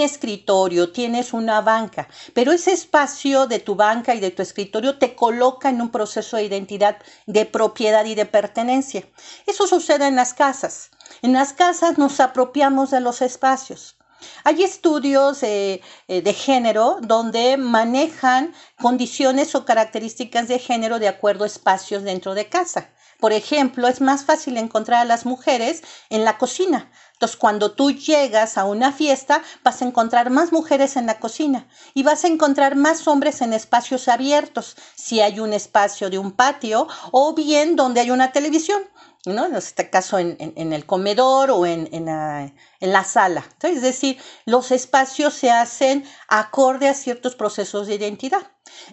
escritorio, 0.00 0.92
tienes 0.92 1.32
una 1.32 1.60
banca, 1.60 2.08
pero 2.34 2.52
ese 2.52 2.70
espacio 2.72 3.48
de 3.48 3.58
tu 3.58 3.74
banca 3.74 4.14
y 4.14 4.20
de 4.20 4.30
tu 4.30 4.42
escritorio 4.42 4.96
te 4.98 5.16
coloca 5.16 5.68
en 5.68 5.82
un 5.82 5.90
proceso 5.90 6.36
de 6.36 6.44
identidad, 6.44 6.98
de 7.26 7.46
propiedad 7.46 8.04
y 8.04 8.14
de 8.14 8.26
pertenencia. 8.26 9.08
Eso 9.44 9.66
sucede 9.66 10.06
en 10.06 10.14
las 10.14 10.34
casas. 10.34 10.92
En 11.20 11.32
las 11.32 11.52
casas 11.52 11.98
nos 11.98 12.20
apropiamos 12.20 12.92
de 12.92 13.00
los 13.00 13.22
espacios. 13.22 13.96
Hay 14.44 14.62
estudios 14.62 15.42
eh, 15.42 15.80
de 16.08 16.32
género 16.32 16.98
donde 17.00 17.56
manejan 17.56 18.54
condiciones 18.80 19.54
o 19.54 19.64
características 19.64 20.48
de 20.48 20.58
género 20.58 20.98
de 20.98 21.08
acuerdo 21.08 21.44
a 21.44 21.46
espacios 21.46 22.02
dentro 22.02 22.34
de 22.34 22.48
casa. 22.48 22.90
Por 23.20 23.34
ejemplo, 23.34 23.86
es 23.86 24.00
más 24.00 24.24
fácil 24.24 24.56
encontrar 24.56 25.02
a 25.02 25.04
las 25.04 25.26
mujeres 25.26 25.82
en 26.08 26.24
la 26.24 26.38
cocina. 26.38 26.90
Entonces, 27.12 27.36
cuando 27.36 27.72
tú 27.72 27.90
llegas 27.90 28.56
a 28.56 28.64
una 28.64 28.92
fiesta, 28.92 29.42
vas 29.62 29.82
a 29.82 29.84
encontrar 29.84 30.30
más 30.30 30.52
mujeres 30.52 30.96
en 30.96 31.04
la 31.04 31.20
cocina 31.20 31.68
y 31.92 32.02
vas 32.02 32.24
a 32.24 32.28
encontrar 32.28 32.76
más 32.76 33.06
hombres 33.06 33.42
en 33.42 33.52
espacios 33.52 34.08
abiertos, 34.08 34.74
si 34.94 35.20
hay 35.20 35.38
un 35.38 35.52
espacio 35.52 36.08
de 36.08 36.18
un 36.18 36.32
patio 36.32 36.88
o 37.12 37.34
bien 37.34 37.76
donde 37.76 38.00
hay 38.00 38.10
una 38.10 38.32
televisión. 38.32 38.82
¿No? 39.26 39.46
En 39.46 39.54
este 39.54 39.90
caso 39.90 40.18
en, 40.18 40.36
el 40.72 40.86
comedor 40.86 41.50
o 41.50 41.66
en, 41.66 41.88
la, 42.06 43.04
sala. 43.04 43.44
es 43.62 43.82
decir, 43.82 44.18
los 44.46 44.70
espacios 44.70 45.34
se 45.34 45.50
hacen 45.50 46.04
acorde 46.28 46.88
a 46.88 46.94
ciertos 46.94 47.36
procesos 47.36 47.86
de 47.86 47.96
identidad. 47.96 48.42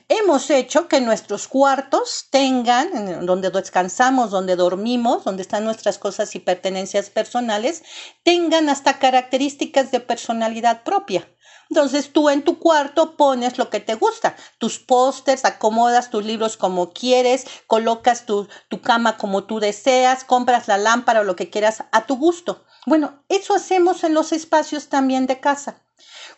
Hemos 0.09 0.49
hecho 0.49 0.87
que 0.87 0.99
nuestros 0.99 1.47
cuartos 1.47 2.27
tengan, 2.31 3.25
donde 3.25 3.51
descansamos, 3.51 4.31
donde 4.31 4.55
dormimos, 4.55 5.23
donde 5.23 5.43
están 5.43 5.63
nuestras 5.63 5.99
cosas 5.99 6.35
y 6.35 6.39
pertenencias 6.39 7.09
personales, 7.09 7.83
tengan 8.23 8.69
hasta 8.69 8.99
características 8.99 9.91
de 9.91 9.99
personalidad 9.99 10.83
propia. 10.83 11.29
Entonces 11.69 12.13
tú 12.13 12.29
en 12.29 12.43
tu 12.43 12.59
cuarto 12.59 13.17
pones 13.17 13.57
lo 13.57 13.69
que 13.69 13.79
te 13.79 13.95
gusta, 13.95 14.35
tus 14.57 14.79
pósters, 14.79 15.45
acomodas 15.45 16.09
tus 16.09 16.25
libros 16.25 16.57
como 16.57 16.91
quieres, 16.91 17.45
colocas 17.67 18.25
tu, 18.25 18.47
tu, 18.69 18.81
cama 18.81 19.17
como 19.17 19.43
tú 19.43 19.59
deseas, 19.59 20.23
compras 20.23 20.67
la 20.67 20.77
lámpara 20.77 21.21
o 21.21 21.23
lo 21.23 21.35
que 21.35 21.49
quieras 21.49 21.83
a 21.91 22.05
tu 22.05 22.17
gusto. 22.17 22.65
Bueno, 22.85 23.23
eso 23.29 23.53
hacemos 23.53 24.03
en 24.03 24.13
los 24.13 24.31
espacios 24.31 24.87
también 24.87 25.27
de 25.27 25.39
casa. 25.39 25.81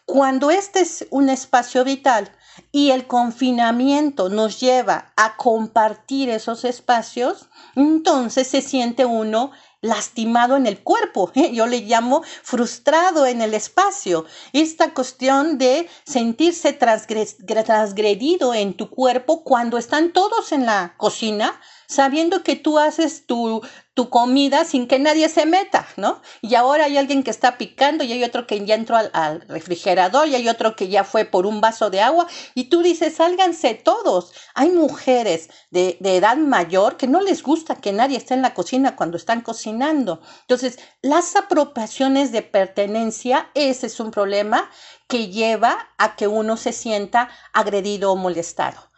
Cuando 0.05 0.49
este 0.49 0.81
es 0.81 1.05
un 1.11 1.29
espacio 1.29 1.83
vital 1.83 2.31
y 2.71 2.91
el 2.91 3.07
confinamiento 3.07 4.29
nos 4.29 4.59
lleva 4.59 5.13
a 5.15 5.35
compartir 5.37 6.29
esos 6.29 6.65
espacios, 6.65 7.49
entonces 7.75 8.47
se 8.47 8.61
siente 8.61 9.05
uno 9.05 9.51
lastimado 9.81 10.57
en 10.57 10.67
el 10.67 10.79
cuerpo. 10.79 11.31
Yo 11.53 11.67
le 11.67 11.81
llamo 11.81 12.23
frustrado 12.43 13.25
en 13.25 13.41
el 13.41 13.53
espacio. 13.53 14.25
Esta 14.53 14.93
cuestión 14.93 15.57
de 15.57 15.89
sentirse 16.05 16.73
transgredido 16.73 18.53
en 18.53 18.73
tu 18.75 18.89
cuerpo 18.89 19.43
cuando 19.43 19.77
están 19.77 20.11
todos 20.11 20.51
en 20.51 20.65
la 20.65 20.95
cocina 20.97 21.59
sabiendo 21.89 22.43
que 22.43 22.55
tú 22.55 22.77
haces 22.77 23.25
tu, 23.25 23.61
tu 23.95 24.09
comida 24.09 24.63
sin 24.63 24.87
que 24.87 24.99
nadie 24.99 25.27
se 25.27 25.47
meta, 25.47 25.87
¿no? 25.97 26.21
Y 26.39 26.53
ahora 26.53 26.85
hay 26.85 26.97
alguien 26.97 27.23
que 27.23 27.31
está 27.31 27.57
picando 27.57 28.03
y 28.03 28.13
hay 28.13 28.23
otro 28.23 28.45
que 28.45 28.63
ya 28.63 28.75
entró 28.75 28.95
al, 28.95 29.41
refrigerador 29.47 30.27
y 30.27 30.35
hay 30.35 30.47
otro 30.47 30.75
que 30.75 30.87
ya 30.87 31.03
fue 31.03 31.25
por 31.25 31.47
un 31.47 31.61
vaso 31.61 31.89
de 31.89 31.99
agua 32.01 32.27
y 32.53 32.65
tú 32.65 32.83
dices, 32.83 33.15
sálganse 33.15 33.73
todos. 33.73 34.33
Hay 34.53 34.69
mujeres 34.69 35.49
de, 35.71 35.97
de 35.99 36.17
edad 36.17 36.37
mayor 36.37 36.95
que 36.95 37.07
no 37.07 37.21
les 37.21 37.41
gusta 37.41 37.75
que 37.75 37.91
nadie 37.91 38.17
esté 38.17 38.35
en 38.35 38.43
la 38.43 38.53
cocina 38.53 38.95
cuando 38.95 39.17
están 39.17 39.41
cocinando. 39.41 40.21
Entonces, 40.41 40.77
las 41.01 41.35
apropiaciones 41.35 42.31
de 42.31 42.43
pertenencia, 42.43 43.49
ese 43.55 43.87
es 43.87 43.99
un 43.99 44.11
problema 44.11 44.69
que 45.07 45.29
lleva 45.29 45.89
a 45.97 46.15
que 46.15 46.27
uno 46.27 46.55
se 46.55 46.71
sienta 46.71 47.29
agredido 47.51 48.11
o 48.11 48.15
molestado. 48.15 48.88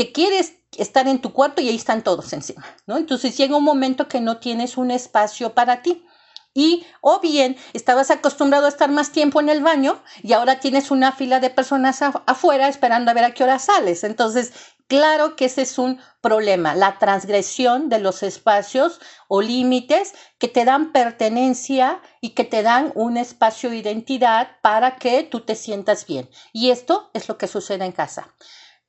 Te 0.00 0.12
quieres 0.12 0.54
estar 0.78 1.06
en 1.08 1.20
tu 1.20 1.34
cuarto 1.34 1.60
y 1.60 1.68
ahí 1.68 1.76
están 1.76 2.02
todos 2.02 2.32
encima, 2.32 2.64
¿no? 2.86 2.96
Entonces 2.96 3.36
llega 3.36 3.58
un 3.58 3.64
momento 3.64 4.08
que 4.08 4.22
no 4.22 4.38
tienes 4.38 4.78
un 4.78 4.90
espacio 4.90 5.52
para 5.52 5.82
ti. 5.82 6.06
Y 6.54 6.86
o 7.02 7.20
bien 7.20 7.58
estabas 7.74 8.10
acostumbrado 8.10 8.64
a 8.64 8.70
estar 8.70 8.90
más 8.90 9.12
tiempo 9.12 9.40
en 9.40 9.50
el 9.50 9.62
baño 9.62 10.02
y 10.22 10.32
ahora 10.32 10.58
tienes 10.58 10.90
una 10.90 11.12
fila 11.12 11.38
de 11.38 11.50
personas 11.50 12.00
afuera 12.00 12.68
esperando 12.68 13.10
a 13.10 13.14
ver 13.14 13.24
a 13.24 13.34
qué 13.34 13.44
hora 13.44 13.58
sales. 13.58 14.02
Entonces, 14.02 14.54
claro 14.88 15.36
que 15.36 15.44
ese 15.44 15.60
es 15.60 15.76
un 15.76 16.00
problema, 16.22 16.74
la 16.74 16.98
transgresión 16.98 17.90
de 17.90 17.98
los 17.98 18.22
espacios 18.22 19.02
o 19.28 19.42
límites 19.42 20.14
que 20.38 20.48
te 20.48 20.64
dan 20.64 20.92
pertenencia 20.92 22.00
y 22.22 22.30
que 22.30 22.44
te 22.44 22.62
dan 22.62 22.90
un 22.94 23.18
espacio 23.18 23.68
de 23.68 23.76
identidad 23.76 24.48
para 24.62 24.96
que 24.96 25.24
tú 25.24 25.40
te 25.40 25.56
sientas 25.56 26.06
bien. 26.06 26.30
Y 26.54 26.70
esto 26.70 27.10
es 27.12 27.28
lo 27.28 27.36
que 27.36 27.48
sucede 27.48 27.84
en 27.84 27.92
casa. 27.92 28.34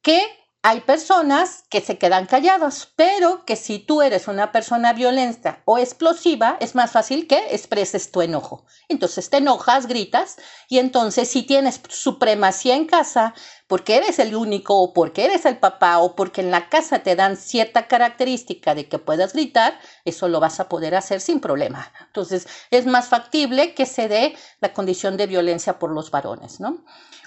Que 0.02 0.41
hay 0.64 0.82
personas 0.82 1.64
que 1.70 1.82
se 1.82 1.98
quedan 1.98 2.28
callados, 2.28 2.94
pero 2.96 3.46
que 3.46 3.56
si 3.56 3.80
tú 3.80 4.04
eres 4.04 4.28
una 4.28 4.52
persona 4.52 4.94
violenta 4.94 5.64
o 5.66 5.80
explosiva, 5.80 6.58
es 6.60 6.76
más 6.76 6.92
fácil 6.92 7.28
que 7.28 7.56
expreses 7.56 8.12
tu 8.12 8.22
enojo. 8.22 8.64
Entonces 8.88 9.32
te 9.32 9.38
enojas, 9.38 9.88
gritas, 9.88 10.38
y 10.70 10.78
entonces 10.78 11.30
si 11.30 11.44
tienes 11.44 11.82
supremacía 11.90 12.76
en 12.76 12.86
casa, 12.86 13.34
porque 13.72 13.96
eres 13.96 14.20
el 14.20 14.36
único 14.36 14.82
o 14.82 14.92
porque 14.92 15.24
eres 15.24 15.46
el 15.46 15.58
papá 15.58 16.00
o 16.00 16.14
porque 16.14 16.42
en 16.42 16.52
la 16.52 16.68
casa 16.68 17.04
te 17.04 17.16
dan 17.16 17.38
cierta 17.38 17.88
característica 17.88 18.76
de 18.76 18.90
que 18.90 19.00
puedas 19.00 19.32
gritar, 19.32 19.80
eso 20.04 20.28
lo 20.28 20.42
vas 20.42 20.60
a 20.60 20.68
poder 20.68 20.94
hacer 20.94 21.22
sin 21.22 21.40
problema. 21.40 21.90
Entonces 22.08 22.50
es 22.70 22.86
más 22.86 23.08
factible 23.08 23.74
que 23.74 23.86
se 23.86 24.10
dé 24.10 24.36
la 24.60 24.74
condición 24.74 25.16
de 25.16 25.26
violencia 25.26 25.80
por 25.80 25.94
los 25.94 26.12
varones, 26.12 26.60
¿no? 26.60 26.84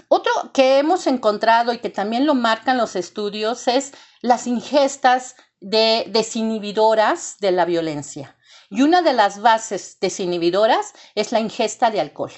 Otro 0.09 0.31
que 0.53 0.77
hemos 0.77 1.07
encontrado 1.07 1.73
y 1.73 1.79
que 1.79 1.89
también 1.89 2.27
lo 2.27 2.35
marcan 2.35 2.77
los 2.77 2.95
estudios 2.95 3.67
es 3.67 3.95
las 4.21 4.47
ingestas 4.47 5.37
de 5.61 6.05
desinhibidoras 6.09 7.39
de 7.41 7.53
la 7.53 7.65
violencia. 7.65 8.37
Y 8.69 8.83
una 8.83 9.01
de 9.01 9.15
las 9.15 9.41
bases 9.41 9.97
desinhibidoras 9.99 10.93
es 11.15 11.33
la 11.33 11.41
ingesta 11.41 11.91
de 11.91 12.03
alcohol. 12.03 12.33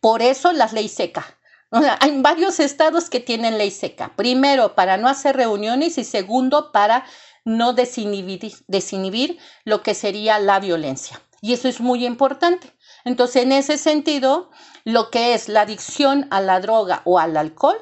Por 0.00 0.22
eso 0.22 0.50
la 0.50 0.66
ley 0.66 0.88
seca. 0.88 1.38
Hay 1.70 2.20
varios 2.20 2.60
estados 2.60 3.10
que 3.10 3.20
tienen 3.20 3.58
ley 3.58 3.70
seca. 3.70 4.14
Primero, 4.16 4.74
para 4.74 4.96
no 4.96 5.08
hacer 5.08 5.36
reuniones 5.36 5.98
y 5.98 6.04
segundo, 6.04 6.72
para 6.72 7.04
no 7.44 7.72
desinhibir, 7.72 8.52
desinhibir 8.68 9.38
lo 9.64 9.82
que 9.82 9.94
sería 9.94 10.38
la 10.38 10.60
violencia. 10.60 11.20
Y 11.40 11.52
eso 11.52 11.68
es 11.68 11.80
muy 11.80 12.06
importante. 12.06 12.72
Entonces, 13.04 13.42
en 13.42 13.52
ese 13.52 13.76
sentido, 13.76 14.50
lo 14.84 15.10
que 15.10 15.34
es 15.34 15.48
la 15.48 15.62
adicción 15.62 16.26
a 16.30 16.40
la 16.40 16.60
droga 16.60 17.02
o 17.04 17.18
al 17.18 17.36
alcohol 17.36 17.76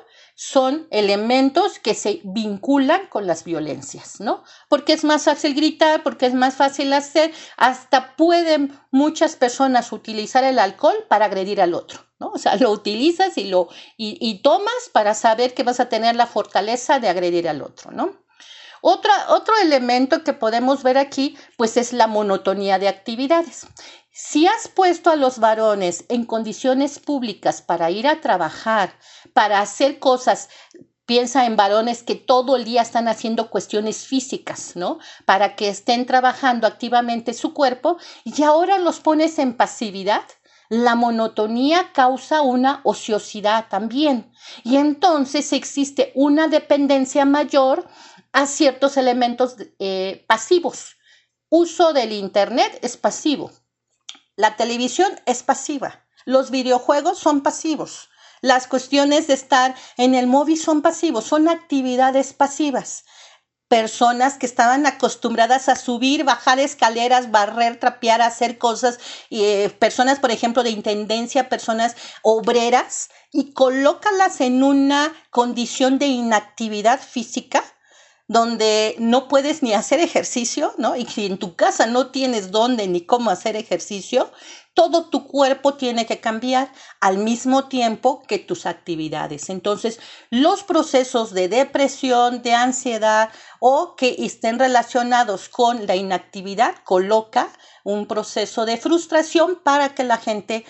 son 0.45 0.89
elementos 0.91 1.79
que 1.79 1.95
se 1.95 2.21
vinculan 2.25 3.07
con 3.07 3.29
las 3.29 3.45
violencias, 3.45 4.19
¿no? 4.19 4.43
Porque 4.69 4.93
es 4.93 5.05
más 5.05 5.23
fácil 5.23 5.55
gritar, 5.55 6.03
porque 6.03 6.27
es 6.27 6.35
más 6.35 6.57
fácil 6.57 6.93
hacer, 6.95 7.33
hasta 7.57 8.17
pueden 8.17 8.77
muchas 8.91 9.37
personas 9.37 9.93
utilizar 9.93 10.43
el 10.43 10.59
alcohol 10.59 10.97
para 11.09 11.27
agredir 11.27 11.61
al 11.61 11.75
otro, 11.75 12.01
¿no? 12.19 12.33
O 12.35 12.39
sea, 12.39 12.57
lo 12.57 12.73
utilizas 12.73 13.39
y 13.39 13.45
lo 13.45 13.69
y, 13.97 14.43
tomas 14.43 14.91
para 14.93 15.15
saber 15.15 15.55
que 15.55 15.63
vas 15.63 15.79
a 15.79 15.89
tener 15.89 16.17
la 16.17 16.27
fortaleza 16.27 16.99
de 16.99 17.09
agredir 17.09 17.49
al 17.49 17.63
otro, 17.63 17.93
¿no? 17.93 18.22
Otro 18.83 19.55
elemento 19.63 20.25
que 20.25 20.35
podemos 20.35 20.83
ver 20.83 20.99
aquí, 20.99 21.39
pues 21.57 21.77
es 21.77 21.93
la 21.93 22.07
monotonía 22.07 22.79
de 22.79 22.89
actividades. 22.89 23.67
Si 24.13 24.47
has 24.47 24.69
puesto 24.69 25.09
a 25.09 25.17
los 25.17 25.39
varones 25.39 26.05
en 26.11 26.27
condiciones 26.27 26.99
públicas 26.99 27.63
para 27.63 27.91
ir 27.91 28.07
a 28.07 28.21
trabajar, 28.21 28.93
para 29.33 29.61
hacer 29.61 29.99
cosas, 29.99 30.51
piensa 31.07 31.47
en 31.47 31.57
varones 31.57 32.03
que 32.03 32.15
todo 32.15 32.57
el 32.57 32.65
día 32.65 32.83
están 32.83 33.09
haciendo 33.09 33.51
cuestiones 33.51 34.07
físicas, 34.07 34.77
¿no? 34.77 34.99
Para 35.25 35.57
que 35.57 35.69
estén 35.69 36.05
trabajando 36.05 36.67
activamente 36.67 37.33
su 37.33 37.55
cuerpo 37.55 37.97
y 38.25 38.43
ahora 38.43 38.79
los 38.79 39.01
pones 39.01 39.39
en 39.39 39.57
pasividad. 39.57 40.25
La 40.69 40.95
monotonía 40.95 41.93
causa 41.93 42.41
una 42.41 42.81
ociosidad 42.85 43.69
también 43.69 44.33
y 44.65 44.77
entonces 44.77 45.53
existe 45.53 46.13
una 46.15 46.49
dependencia 46.49 47.27
mayor 47.27 47.87
a 48.33 48.47
ciertos 48.47 48.97
elementos 48.97 49.57
eh, 49.79 50.25
pasivos. 50.27 50.97
Uso 51.49 51.93
del 51.93 52.13
Internet 52.13 52.79
es 52.83 52.97
pasivo 52.97 53.51
la 54.37 54.57
televisión 54.57 55.21
es 55.27 55.43
pasiva. 55.43 56.07
Los 56.25 56.51
videojuegos 56.51 57.19
son 57.19 57.43
pasivos. 57.43 58.09
Las 58.41 58.67
cuestiones 58.67 59.27
de 59.27 59.35
estar 59.35 59.75
en 59.97 60.15
el 60.15 60.27
móvil 60.27 60.59
son 60.59 60.83
pasivos, 60.83 61.25
son 61.25 61.49
actividades 61.49 62.33
pasivas. 62.33 63.05
Personas 63.69 64.39
que 64.39 64.47
estaban 64.47 64.87
acostumbradas 64.87 65.69
a 65.69 65.77
subir, 65.77 66.25
bajar 66.25 66.59
escaleras, 66.59 67.31
barrer, 67.31 67.79
trapear, 67.79 68.21
hacer 68.21 68.59
cosas, 68.59 68.99
eh, 69.31 69.71
personas, 69.79 70.19
por 70.19 70.31
ejemplo, 70.31 70.63
de 70.63 70.71
intendencia, 70.71 71.49
personas 71.49 71.95
obreras, 72.23 73.11
y 73.31 73.53
colócalas 73.53 74.41
en 74.41 74.63
una 74.63 75.15
condición 75.31 75.99
de 75.99 76.07
inactividad 76.07 77.01
física, 77.01 77.63
donde 78.29 78.95
no 78.99 79.29
puedes 79.29 79.63
ni 79.63 79.75
hacer 79.75 80.01
ejercicio, 80.01 80.75
¿no? 80.79 80.97
Y 80.97 81.07
si 81.07 81.27
en 81.27 81.39
tu 81.39 81.55
casa 81.57 81.87
no 81.87 82.11
tienes 82.11 82.51
dónde 82.51 82.87
ni 82.89 83.03
cómo 83.03 83.31
hacer 83.31 83.57
ejercicio, 83.57 84.31
todo 84.75 85.11
tu 85.11 85.27
cuerpo 85.27 85.75
tiene 85.75 86.07
que 86.07 86.21
cambiar 86.21 86.73
al 87.01 87.19
mismo 87.19 87.69
tiempo 87.69 88.23
que 88.27 88.39
tus 88.39 88.65
actividades. 88.65 89.51
Entonces, 89.51 90.01
los 90.31 90.63
procesos 90.63 91.35
de 91.35 91.49
depresión, 91.49 92.43
de 92.43 92.55
ansiedad 92.55 93.31
o 93.61 93.97
que 93.97 94.17
estén 94.19 94.59
relacionados 94.59 95.49
con 95.49 95.87
la 95.87 95.97
inactividad 95.97 96.77
coloca 96.85 97.53
un 97.85 98.07
proceso 98.07 98.65
de 98.65 98.79
frustración 98.79 99.61
para 99.63 99.95
que 99.95 100.05
la 100.05 100.17
gente 100.17 100.65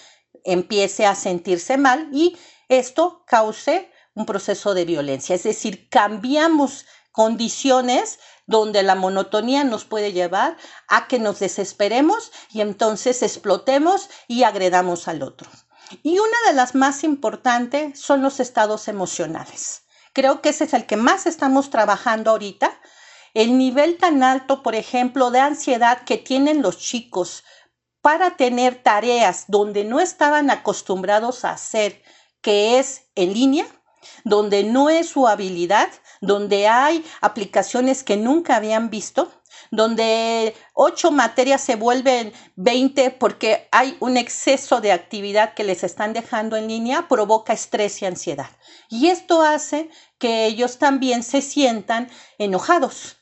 empiece 0.45 1.07
a 1.07 1.15
sentirse 1.15 1.77
mal 1.77 2.09
y 2.13 2.37
esto 2.69 3.23
cause 3.27 3.91
un 4.15 4.27
proceso 4.27 4.75
de 4.75 4.85
violencia. 4.85 5.37
Es 5.37 5.45
decir, 5.45 5.89
cambiamos 5.89 6.87
condiciones 7.13 8.19
donde 8.47 8.83
la 8.83 8.95
monotonía 8.95 9.65
nos 9.65 9.85
puede 9.85 10.13
llevar 10.13 10.57
a 10.89 11.07
que 11.07 11.19
nos 11.19 11.39
desesperemos 11.39 12.33
y 12.51 12.61
entonces 12.61 13.23
explotemos 13.23 14.11
y 14.27 14.43
agredamos 14.43 15.07
al 15.09 15.23
otro. 15.23 15.49
Y 16.03 16.19
una 16.19 16.37
de 16.47 16.55
las 16.55 16.75
más 16.75 17.05
importantes 17.05 18.01
son 18.01 18.23
los 18.23 18.41
estados 18.41 18.89
emocionales. 18.89 19.83
Creo 20.13 20.43
que 20.43 20.51
ese 20.51 20.65
es 20.65 20.75
el 20.75 20.87
que 20.87 20.97
más 20.97 21.27
estamos 21.27 21.71
trabajando 21.71 22.31
ahorita. 22.31 22.81
El 23.35 23.57
nivel 23.57 23.99
tan 23.99 24.23
alto, 24.23 24.63
por 24.63 24.75
ejemplo, 24.75 25.31
de 25.31 25.41
ansiedad 25.41 26.05
que 26.05 26.19
tienen 26.19 26.63
los 26.63 26.79
chicos 26.79 27.45
para 28.01 28.37
tener 28.37 28.83
tareas 28.83 29.45
donde 29.49 29.85
no 29.85 30.01
estaban 30.01 30.51
acostumbrados 30.51 31.45
a 31.45 31.53
hacer, 31.53 32.03
que 32.41 32.79
es 32.79 33.05
en 33.15 33.33
línea, 33.33 33.67
donde 34.25 34.65
no 34.65 34.91
es 34.91 35.09
su 35.09 35.29
habilidad, 35.29 35.89
donde 36.23 36.69
hay 36.69 37.05
aplicaciones 37.21 38.03
que 38.03 38.17
nunca 38.17 38.57
habían 38.57 38.89
visto, 38.89 39.31
donde 39.71 40.55
ocho 40.73 41.11
materias 41.11 41.61
se 41.61 41.77
vuelven 41.77 42.33
20 42.57 43.11
porque 43.11 43.69
hay 43.73 43.97
un 44.01 44.17
exceso 44.17 44.81
de 44.81 44.93
actividad 44.93 45.55
que 45.55 45.65
les 45.65 45.85
están 45.85 46.13
dejando 46.15 46.57
en 46.57 46.69
línea, 46.69 47.09
provoca 47.09 47.53
estrés 47.53 48.01
y 48.01 48.07
ansiedad. 48.07 48.51
Y 48.89 49.09
esto 49.09 49.43
hace 49.43 49.91
que 50.19 50.47
ellos 50.47 50.79
también 50.79 51.23
se 51.23 51.43
sientan 51.43 52.09
enojados. 52.39 53.17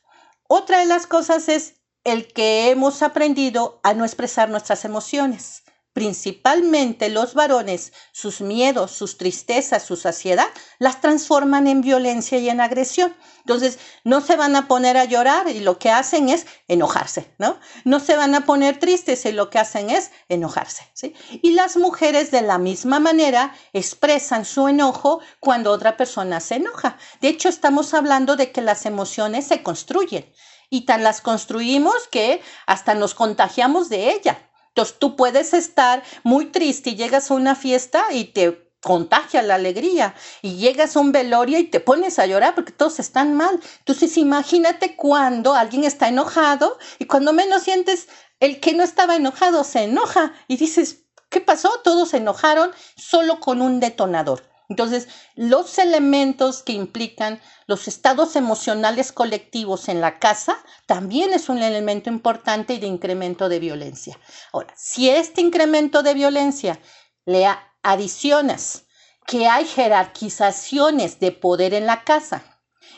Otra 0.47 0.81
de 0.81 0.87
las 0.87 1.07
cosas 1.07 1.49
es 1.49 1.81
el 2.05 2.33
que 2.33 2.71
hemos 2.71 3.03
aprendido 3.03 3.81
a 3.83 3.95
no 3.95 4.05
expresar 4.05 4.51
nuestras 4.51 4.85
emociones. 4.85 5.63
Principalmente 5.93 7.09
los 7.09 7.35
varones, 7.35 7.93
sus 8.13 8.41
miedos, 8.41 8.93
sus 8.93 9.19
tristezas, 9.19 9.85
su 9.85 9.97
saciedad, 9.97 10.47
las 10.79 11.01
transforman 11.01 11.67
en 11.67 11.81
violencia 11.81 12.39
y 12.39 12.49
en 12.49 12.61
agresión. 12.61 13.15
Entonces, 13.41 13.79
no 14.05 14.21
se 14.21 14.37
van 14.37 14.55
a 14.55 14.69
poner 14.69 14.97
a 14.97 15.05
llorar 15.05 15.49
y 15.49 15.61
lo 15.61 15.79
que 15.79 15.91
hacen 15.91 16.29
es 16.29 16.47
enojarse, 16.69 17.35
¿no? 17.39 17.59
No 17.85 17.99
se 17.99 18.15
van 18.15 18.35
a 18.35 18.45
poner 18.45 18.79
tristes 18.79 19.25
y 19.25 19.33
lo 19.33 19.51
que 19.51 19.59
hacen 19.59 19.91
es 19.91 20.11
enojarse, 20.29 20.89
¿sí? 20.93 21.15
Y 21.43 21.53
las 21.53 21.77
mujeres 21.77 22.31
de 22.31 22.43
la 22.43 22.59
misma 22.59 23.01
manera 23.01 23.55
expresan 23.73 24.45
su 24.45 24.69
enojo 24.69 25.21
cuando 25.41 25.73
otra 25.73 25.97
persona 25.97 26.41
se 26.41 26.57
enoja. 26.57 26.99
De 27.21 27.29
hecho, 27.29 27.49
estamos 27.49 27.95
hablando 27.95 28.37
de 28.37 28.53
que 28.53 28.61
las 28.61 28.87
emociones 28.87 29.49
se 29.49 29.63
construyen 29.63 30.31
y 30.69 30.83
tan 30.83 31.03
las 31.03 31.21
construimos 31.21 32.07
que 32.11 32.41
hasta 32.67 32.95
nos 32.95 33.15
contagiamos 33.15 33.89
de 33.89 34.13
ella. 34.13 34.50
Entonces 34.71 34.99
tú 34.99 35.17
puedes 35.17 35.53
estar 35.53 36.03
muy 36.23 36.47
triste 36.47 36.91
y 36.91 36.97
llegas 36.97 37.31
a 37.31 37.35
una 37.35 37.55
fiesta 37.55 38.05
y 38.13 38.25
te 38.27 38.71
contagia 38.81 39.43
la 39.43 39.57
alegría 39.57 40.15
y 40.43 40.57
llegas 40.57 40.97
a 40.97 41.01
un 41.01 41.13
velorio 41.13 41.59
y 41.59 41.65
te 41.65 41.81
pones 41.81 42.19
a 42.19 42.27
llorar 42.27 42.55
porque 42.55 42.73
todos 42.73 42.99
están 42.99 43.35
mal. 43.35 43.61
Entonces 43.81 44.17
imagínate 44.17 44.97
cuando 44.97 45.55
alguien 45.55 45.85
está 45.85 46.09
enojado 46.09 46.79
y 46.99 47.07
cuando 47.07 47.33
menos 47.33 47.63
sientes 47.65 48.09
el 48.39 48.61
que 48.61 48.73
no 48.73 48.83
estaba 48.83 49.17
enojado 49.17 49.65
se 49.65 49.83
enoja 49.83 50.33
y 50.49 50.57
dices, 50.57 51.05
¿qué 51.29 51.41
pasó? 51.41 51.71
Todos 51.85 52.11
se 52.11 52.19
enojaron 52.19 52.71
solo 52.97 53.41
con 53.41 53.61
un 53.61 53.81
detonador. 53.81 54.43
Entonces, 54.71 55.09
los 55.35 55.79
elementos 55.79 56.63
que 56.63 56.73
implican 56.73 57.41
los 57.67 57.89
estados 57.89 58.37
emocionales 58.37 59.11
colectivos 59.11 59.89
en 59.89 60.01
la 60.01 60.21
casa 60.21 60.57
también 60.87 61.33
es 61.33 61.49
un 61.49 61.59
elemento 61.59 62.09
importante 62.09 62.79
de 62.79 62.87
incremento 62.87 63.49
de 63.49 63.59
violencia. 63.59 64.19
Ahora, 64.53 64.73
si 64.77 65.11
este 65.11 65.41
incremento 65.41 66.05
de 66.05 66.15
violencia 66.15 66.79
le 67.27 67.49
adicionas 67.83 68.85
que 69.27 69.49
hay 69.49 69.67
jerarquizaciones 69.67 71.19
de 71.19 71.33
poder 71.33 71.75
en 71.75 71.87
la 71.87 72.05
casa 72.05 72.45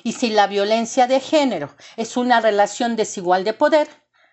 y 0.05 0.13
si 0.13 0.29
la 0.29 0.47
violencia 0.49 1.07
de 1.07 1.21
género 1.21 1.75
es 1.97 2.19
una 2.19 2.43
relación 2.43 2.97
desigual 2.97 3.45
de 3.45 3.55
poder, 3.55 3.89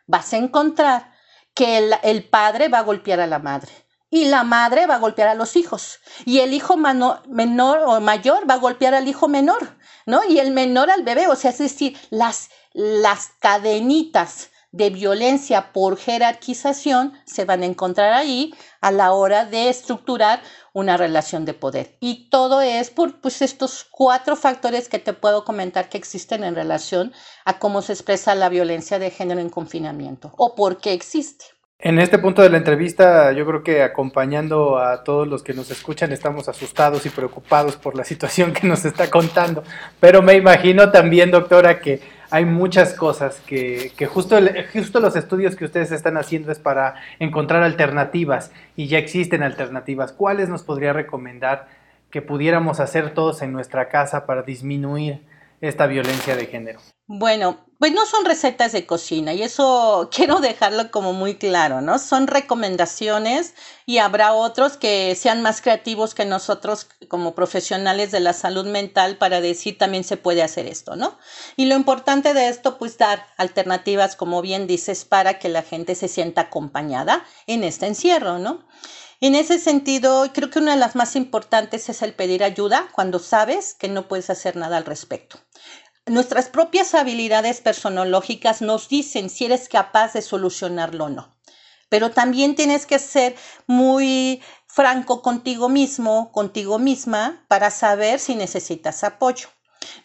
vas 0.08 0.34
a 0.34 0.38
encontrar 0.38 1.13
que 1.54 1.78
el, 1.78 1.95
el 2.04 2.28
padre 2.28 2.67
va 2.67 2.80
a 2.80 2.84
golpear 2.84 3.21
a 3.21 3.28
la 3.28 3.39
madre 3.39 3.71
y 4.10 4.26
la 4.26 4.43
madre 4.43 4.88
va 4.88 4.95
a 4.95 5.00
golpear 5.00 5.30
a 5.30 5.36
los 5.36 5.56
hijos 5.56 6.00
y 6.26 6.39
el 6.39 6.54
hijo 6.54 6.78
menor 6.78 7.80
o 7.86 8.00
mayor 8.02 8.50
va 8.50 8.56
a 8.56 8.60
golpear 8.60 8.93
al 8.93 9.08
hijo 9.08 9.28
menor, 9.28 9.78
¿no? 10.06 10.24
Y 10.24 10.39
el 10.39 10.52
menor 10.52 10.89
al 10.89 11.04
bebé, 11.04 11.28
o 11.28 11.36
sea, 11.36 11.52
es 11.52 11.60
decir, 11.60 11.98
las, 12.10 12.50
las 12.74 13.32
cadenitas 13.39 14.50
de 14.72 14.91
violencia 14.91 15.74
por 15.74 15.98
jerarquización 15.98 17.13
se 17.26 17.45
van 17.45 17.63
a 17.63 17.65
encontrar 17.65 18.13
ahí 18.13 18.54
a 18.82 18.91
la 18.91 19.13
hora 19.13 19.45
de 19.45 19.69
estructurar 19.69 20.41
una 20.74 20.95
relación 20.95 21.45
de 21.45 21.56
poder. 21.56 21.98
Y 22.00 22.30
todo 22.30 22.62
es 22.62 22.91
por 22.91 23.19
pues, 23.19 23.41
estos 23.41 23.88
cuatro 23.89 24.36
factores 24.36 24.88
que 24.88 25.00
te 25.00 25.13
puedo 25.13 25.43
comentar 25.43 25.89
que 25.89 25.98
existen 25.98 26.43
en 26.43 26.56
relación 26.56 27.13
a 27.45 27.58
cómo 27.58 27.82
se 27.82 27.93
expresa 27.93 28.36
la 28.36 28.50
violencia 28.50 29.00
de 29.00 29.10
género 29.10 29.41
en 29.41 29.50
confinamiento 29.50 30.34
o 30.38 30.54
por 30.54 30.78
qué 30.78 30.93
existe. 30.93 31.45
En 31.82 31.98
este 31.98 32.20
punto 32.20 32.42
de 32.42 32.50
la 32.50 32.58
entrevista, 32.58 33.32
yo 33.32 33.46
creo 33.46 33.63
que 33.63 33.84
acompañando 33.84 34.80
a 34.80 35.02
todos 35.06 35.26
los 35.26 35.44
que 35.44 35.54
nos 35.54 35.72
escuchan, 35.72 36.12
estamos 36.12 36.50
asustados 36.50 37.06
y 37.06 37.10
preocupados 37.10 37.78
por 37.78 37.96
la 37.96 38.04
situación 38.12 38.52
que 38.52 38.68
nos 38.68 38.84
está 38.84 39.10
contando. 39.10 39.63
Pero 40.02 40.22
me 40.22 40.34
imagino 40.34 40.92
también, 40.92 41.32
doctora, 41.32 41.80
que 41.80 42.02
hay 42.32 42.44
muchas 42.44 42.94
cosas 42.94 43.42
que, 43.48 43.94
que 43.96 44.08
justo, 44.08 44.38
justo 44.74 45.00
los 45.00 45.15
estudios 45.15 45.56
que 45.56 45.63
ustedes 45.63 45.94
están 45.94 46.18
haciendo 46.18 46.52
es 46.52 46.60
para 46.60 46.96
encontrar 47.18 47.63
alternativas 47.63 48.52
y 48.76 48.88
ya 48.88 48.98
existen 48.98 49.42
alternativas. 49.42 50.12
¿Cuáles 50.12 50.50
nos 50.50 50.63
podría 50.63 50.92
recomendar 50.92 51.70
que 52.12 52.22
pudiéramos 52.22 52.82
hacer 52.82 53.13
todos 53.13 53.42
en 53.42 53.54
nuestra 53.54 53.88
casa 53.88 54.26
para 54.26 54.42
disminuir 54.42 55.22
esta 55.62 55.88
violencia 55.88 56.36
de 56.36 56.45
género? 56.48 56.80
Bueno, 57.08 57.65
pues 57.80 57.91
no 57.93 58.06
son 58.06 58.26
recetas 58.26 58.72
de 58.72 58.86
cocina 58.86 59.34
y 59.34 59.41
eso 59.41 60.10
quiero 60.15 60.39
dejarlo 60.39 60.91
como 60.91 61.13
muy 61.13 61.36
claro, 61.36 61.82
¿no? 61.82 61.98
Son 61.98 62.28
recomendaciones 62.28 63.56
y 63.86 63.98
habrá 63.98 64.34
otros 64.34 64.78
que 64.78 65.15
sean 65.15 65.41
más 65.41 65.62
creativos 65.62 66.13
que 66.13 66.26
nosotros 66.26 66.88
como 67.08 67.34
profesionales 67.34 68.12
de 68.12 68.19
la 68.19 68.34
salud 68.34 68.67
mental 68.67 69.17
para 69.17 69.41
decir 69.41 69.78
también 69.78 70.04
se 70.04 70.17
puede 70.17 70.43
hacer 70.43 70.67
esto, 70.67 70.95
¿no? 70.95 71.17
Y 71.56 71.65
lo 71.65 71.76
importante 71.76 72.34
de 72.34 72.50
esto, 72.50 72.78
pues 72.78 72.98
dar 72.98 73.26
alternativas, 73.38 74.15
como 74.15 74.41
bien 74.41 74.67
dices, 74.67 75.06
para 75.06 75.39
que 75.39 75.50
la 75.50 75.63
gente 75.63 75.95
se 75.95 76.08
sienta 76.08 76.41
acompañada 76.41 77.26
en 77.48 77.63
este 77.63 77.88
encierro, 77.88 78.38
¿no? 78.38 78.67
En 79.22 79.36
ese 79.36 79.60
sentido, 79.60 80.32
creo 80.34 80.50
que 80.50 80.60
una 80.60 80.72
de 80.72 80.80
las 80.80 80.96
más 80.96 81.18
importantes 81.18 81.90
es 81.90 82.02
el 82.02 82.14
pedir 82.14 82.42
ayuda 82.42 82.88
cuando 82.94 83.20
sabes 83.20 83.74
que 83.74 83.90
no 83.90 84.08
puedes 84.08 84.30
hacer 84.30 84.56
nada 84.56 84.78
al 84.78 84.86
respecto. 84.86 85.38
Nuestras 86.06 86.48
propias 86.48 86.96
habilidades 86.96 87.60
personológicas 87.60 88.62
nos 88.62 88.88
dicen 88.88 89.30
si 89.30 89.46
eres 89.46 89.68
capaz 89.68 90.14
de 90.14 90.22
solucionarlo 90.22 91.06
o 91.06 91.10
no. 91.10 91.36
Pero 91.90 92.12
también 92.12 92.56
tienes 92.56 92.86
que 92.86 92.98
ser 92.98 93.36
muy 93.68 94.42
franco 94.68 95.22
contigo 95.22 95.68
mismo, 95.68 96.32
contigo 96.32 96.80
misma, 96.80 97.46
para 97.50 97.72
saber 97.72 98.20
si 98.20 98.36
necesitas 98.36 99.04
apoyo. 99.04 99.50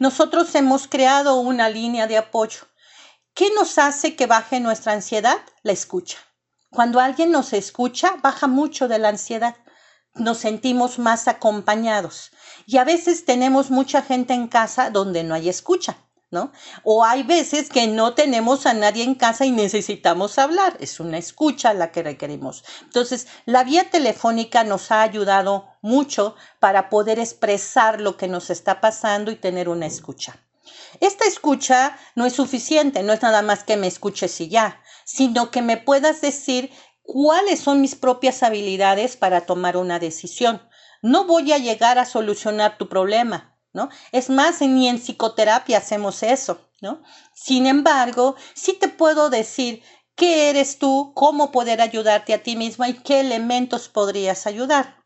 Nosotros 0.00 0.52
hemos 0.56 0.88
creado 0.88 1.36
una 1.36 1.68
línea 1.68 2.08
de 2.08 2.18
apoyo. 2.18 2.62
¿Qué 3.32 3.50
nos 3.54 3.78
hace 3.78 4.16
que 4.16 4.26
baje 4.26 4.58
nuestra 4.58 4.92
ansiedad? 4.92 5.38
La 5.62 5.72
escucha. 5.72 6.18
Cuando 6.74 6.98
alguien 6.98 7.30
nos 7.30 7.52
escucha, 7.52 8.16
baja 8.20 8.48
mucho 8.48 8.88
de 8.88 8.98
la 8.98 9.08
ansiedad. 9.08 9.54
Nos 10.14 10.38
sentimos 10.38 10.98
más 10.98 11.28
acompañados. 11.28 12.32
Y 12.66 12.78
a 12.78 12.84
veces 12.84 13.24
tenemos 13.24 13.70
mucha 13.70 14.02
gente 14.02 14.34
en 14.34 14.48
casa 14.48 14.90
donde 14.90 15.22
no 15.22 15.34
hay 15.34 15.48
escucha. 15.48 15.98
¿No? 16.30 16.50
O 16.82 17.04
hay 17.04 17.22
veces 17.22 17.68
que 17.68 17.86
no 17.86 18.14
tenemos 18.14 18.66
a 18.66 18.74
nadie 18.74 19.04
en 19.04 19.14
casa 19.14 19.46
y 19.46 19.52
necesitamos 19.52 20.36
hablar. 20.36 20.76
Es 20.80 20.98
una 20.98 21.16
escucha 21.16 21.72
la 21.74 21.92
que 21.92 22.02
requerimos. 22.02 22.64
Entonces, 22.82 23.28
la 23.44 23.62
vía 23.62 23.88
telefónica 23.88 24.64
nos 24.64 24.90
ha 24.90 25.02
ayudado 25.02 25.68
mucho 25.80 26.34
para 26.58 26.90
poder 26.90 27.20
expresar 27.20 28.00
lo 28.00 28.16
que 28.16 28.26
nos 28.26 28.50
está 28.50 28.80
pasando 28.80 29.30
y 29.30 29.36
tener 29.36 29.68
una 29.68 29.86
escucha. 29.86 30.44
Esta 31.00 31.24
escucha 31.26 31.96
no 32.14 32.26
es 32.26 32.34
suficiente, 32.34 33.02
no 33.02 33.12
es 33.12 33.22
nada 33.22 33.42
más 33.42 33.64
que 33.64 33.76
me 33.76 33.86
escuches 33.86 34.40
y 34.40 34.48
ya 34.48 34.80
sino 35.04 35.50
que 35.50 35.62
me 35.62 35.76
puedas 35.76 36.20
decir 36.20 36.70
cuáles 37.02 37.60
son 37.60 37.80
mis 37.80 37.94
propias 37.94 38.42
habilidades 38.42 39.16
para 39.16 39.42
tomar 39.42 39.76
una 39.76 39.98
decisión. 39.98 40.62
No 41.02 41.26
voy 41.26 41.52
a 41.52 41.58
llegar 41.58 41.98
a 41.98 42.06
solucionar 42.06 42.78
tu 42.78 42.88
problema, 42.88 43.56
¿no? 43.72 43.90
Es 44.10 44.30
más, 44.30 44.62
ni 44.62 44.88
en 44.88 44.98
psicoterapia 44.98 45.78
hacemos 45.78 46.22
eso, 46.22 46.70
¿no? 46.80 47.02
Sin 47.34 47.66
embargo, 47.66 48.36
sí 48.54 48.72
te 48.72 48.88
puedo 48.88 49.28
decir 49.28 49.82
qué 50.16 50.48
eres 50.48 50.78
tú, 50.78 51.12
cómo 51.14 51.52
poder 51.52 51.82
ayudarte 51.82 52.32
a 52.32 52.42
ti 52.42 52.56
misma 52.56 52.88
y 52.88 52.94
qué 52.94 53.20
elementos 53.20 53.88
podrías 53.88 54.46
ayudar. 54.46 55.03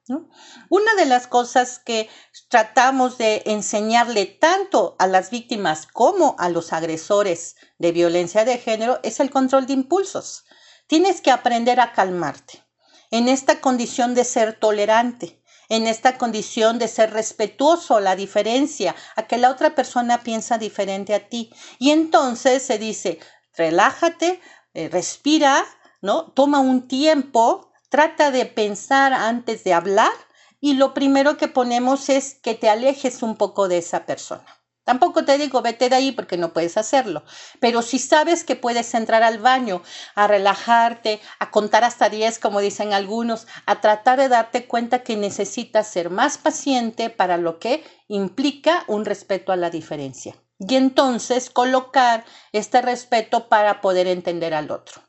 Una 0.70 0.94
de 0.94 1.06
las 1.06 1.26
cosas 1.26 1.78
que 1.78 2.08
tratamos 2.48 3.18
de 3.18 3.42
enseñarle 3.46 4.26
tanto 4.26 4.96
a 4.98 5.06
las 5.06 5.30
víctimas 5.30 5.86
como 5.86 6.36
a 6.38 6.48
los 6.48 6.72
agresores 6.72 7.56
de 7.78 7.92
violencia 7.92 8.44
de 8.44 8.58
género 8.58 9.00
es 9.02 9.20
el 9.20 9.30
control 9.30 9.66
de 9.66 9.74
impulsos. 9.74 10.44
Tienes 10.86 11.20
que 11.20 11.30
aprender 11.30 11.80
a 11.80 11.92
calmarte 11.92 12.64
en 13.10 13.28
esta 13.28 13.60
condición 13.60 14.14
de 14.14 14.24
ser 14.24 14.58
tolerante, 14.58 15.42
en 15.68 15.86
esta 15.86 16.16
condición 16.16 16.78
de 16.78 16.88
ser 16.88 17.12
respetuoso 17.12 17.96
a 17.96 18.00
la 18.00 18.16
diferencia, 18.16 18.94
a 19.16 19.26
que 19.26 19.36
la 19.36 19.50
otra 19.50 19.74
persona 19.74 20.22
piensa 20.22 20.56
diferente 20.56 21.14
a 21.14 21.28
ti. 21.28 21.52
Y 21.78 21.90
entonces 21.90 22.62
se 22.62 22.78
dice, 22.78 23.18
relájate, 23.54 24.40
eh, 24.72 24.88
respira, 24.88 25.64
¿no? 26.00 26.32
Toma 26.32 26.60
un 26.60 26.88
tiempo 26.88 27.67
Trata 27.90 28.30
de 28.30 28.44
pensar 28.44 29.14
antes 29.14 29.64
de 29.64 29.72
hablar 29.72 30.12
y 30.60 30.74
lo 30.74 30.92
primero 30.92 31.38
que 31.38 31.48
ponemos 31.48 32.10
es 32.10 32.34
que 32.34 32.54
te 32.54 32.68
alejes 32.68 33.22
un 33.22 33.36
poco 33.36 33.66
de 33.66 33.78
esa 33.78 34.04
persona. 34.04 34.44
Tampoco 34.84 35.24
te 35.24 35.38
digo 35.38 35.62
vete 35.62 35.88
de 35.88 35.96
ahí 35.96 36.12
porque 36.12 36.36
no 36.36 36.52
puedes 36.52 36.76
hacerlo, 36.76 37.22
pero 37.60 37.80
si 37.80 37.98
sabes 37.98 38.44
que 38.44 38.56
puedes 38.56 38.92
entrar 38.92 39.22
al 39.22 39.38
baño 39.38 39.82
a 40.14 40.26
relajarte, 40.26 41.20
a 41.38 41.50
contar 41.50 41.84
hasta 41.84 42.10
10 42.10 42.38
como 42.38 42.60
dicen 42.60 42.92
algunos, 42.92 43.46
a 43.64 43.80
tratar 43.80 44.18
de 44.18 44.28
darte 44.28 44.66
cuenta 44.66 45.02
que 45.02 45.16
necesitas 45.16 45.88
ser 45.88 46.10
más 46.10 46.36
paciente 46.36 47.08
para 47.08 47.38
lo 47.38 47.58
que 47.58 47.84
implica 48.08 48.84
un 48.86 49.06
respeto 49.06 49.52
a 49.52 49.56
la 49.56 49.70
diferencia. 49.70 50.36
Y 50.58 50.74
entonces 50.74 51.48
colocar 51.48 52.24
este 52.52 52.82
respeto 52.82 53.48
para 53.48 53.80
poder 53.80 54.06
entender 54.08 54.52
al 54.52 54.70
otro. 54.70 55.07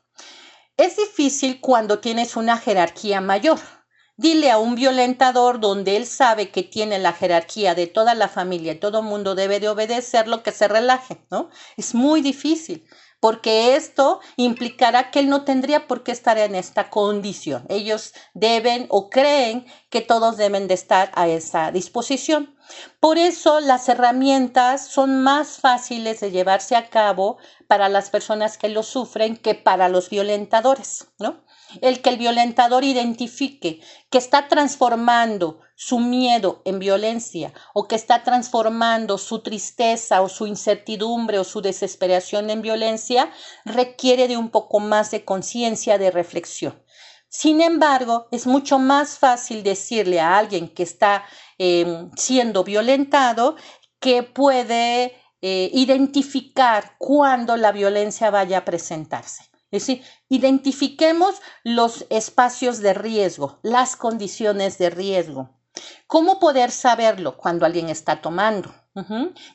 Es 0.80 0.96
difícil 0.96 1.60
cuando 1.60 1.98
tienes 1.98 2.36
una 2.36 2.56
jerarquía 2.56 3.20
mayor. 3.20 3.58
Dile 4.16 4.50
a 4.50 4.56
un 4.56 4.76
violentador 4.76 5.60
donde 5.60 5.98
él 5.98 6.06
sabe 6.06 6.50
que 6.50 6.62
tiene 6.62 6.98
la 6.98 7.12
jerarquía 7.12 7.74
de 7.74 7.86
toda 7.86 8.14
la 8.14 8.28
familia 8.28 8.72
y 8.72 8.78
todo 8.78 9.00
el 9.00 9.04
mundo 9.04 9.34
debe 9.34 9.60
de 9.60 9.68
obedecer 9.68 10.26
lo 10.26 10.42
que 10.42 10.52
se 10.52 10.68
relaje, 10.68 11.22
¿no? 11.30 11.50
Es 11.76 11.94
muy 11.94 12.22
difícil 12.22 12.86
porque 13.20 13.76
esto 13.76 14.20
implicará 14.36 15.10
que 15.10 15.20
él 15.20 15.28
no 15.28 15.44
tendría 15.44 15.86
por 15.86 16.02
qué 16.02 16.12
estar 16.12 16.38
en 16.38 16.54
esta 16.54 16.88
condición. 16.88 17.66
Ellos 17.68 18.14
deben 18.32 18.86
o 18.88 19.10
creen 19.10 19.66
que 19.90 20.00
todos 20.00 20.38
deben 20.38 20.66
de 20.66 20.74
estar 20.74 21.12
a 21.14 21.28
esa 21.28 21.70
disposición. 21.70 22.56
Por 22.98 23.18
eso 23.18 23.60
las 23.60 23.88
herramientas 23.88 24.86
son 24.86 25.22
más 25.22 25.58
fáciles 25.58 26.20
de 26.20 26.30
llevarse 26.30 26.74
a 26.76 26.88
cabo 26.88 27.36
para 27.70 27.88
las 27.88 28.10
personas 28.10 28.58
que 28.58 28.68
lo 28.68 28.82
sufren 28.82 29.36
que 29.36 29.54
para 29.54 29.88
los 29.88 30.10
violentadores, 30.10 31.06
¿no? 31.20 31.44
El 31.80 32.02
que 32.02 32.10
el 32.10 32.16
violentador 32.16 32.82
identifique 32.82 33.80
que 34.10 34.18
está 34.18 34.48
transformando 34.48 35.60
su 35.76 36.00
miedo 36.00 36.62
en 36.64 36.80
violencia 36.80 37.52
o 37.72 37.86
que 37.86 37.94
está 37.94 38.24
transformando 38.24 39.18
su 39.18 39.38
tristeza 39.38 40.20
o 40.20 40.28
su 40.28 40.48
incertidumbre 40.48 41.38
o 41.38 41.44
su 41.44 41.62
desesperación 41.62 42.50
en 42.50 42.60
violencia 42.60 43.30
requiere 43.64 44.26
de 44.26 44.36
un 44.36 44.50
poco 44.50 44.80
más 44.80 45.12
de 45.12 45.24
conciencia, 45.24 45.96
de 45.96 46.10
reflexión. 46.10 46.74
Sin 47.28 47.60
embargo, 47.60 48.26
es 48.32 48.48
mucho 48.48 48.80
más 48.80 49.16
fácil 49.16 49.62
decirle 49.62 50.18
a 50.18 50.38
alguien 50.38 50.66
que 50.74 50.82
está 50.82 51.24
em, 51.56 52.10
siendo 52.16 52.64
violentado 52.64 53.54
que 54.00 54.24
puede 54.24 55.19
eh, 55.42 55.70
identificar 55.72 56.96
cuándo 56.98 57.56
la 57.56 57.72
violencia 57.72 58.30
vaya 58.30 58.58
a 58.58 58.64
presentarse. 58.64 59.44
Es 59.70 59.86
decir, 59.86 60.04
identifiquemos 60.28 61.36
los 61.62 62.06
espacios 62.10 62.80
de 62.80 62.92
riesgo, 62.92 63.58
las 63.62 63.96
condiciones 63.96 64.78
de 64.78 64.90
riesgo. 64.90 65.50
¿Cómo 66.06 66.40
poder 66.40 66.72
saberlo 66.72 67.36
cuando 67.36 67.64
alguien 67.64 67.88
está 67.88 68.20
tomando? 68.20 68.74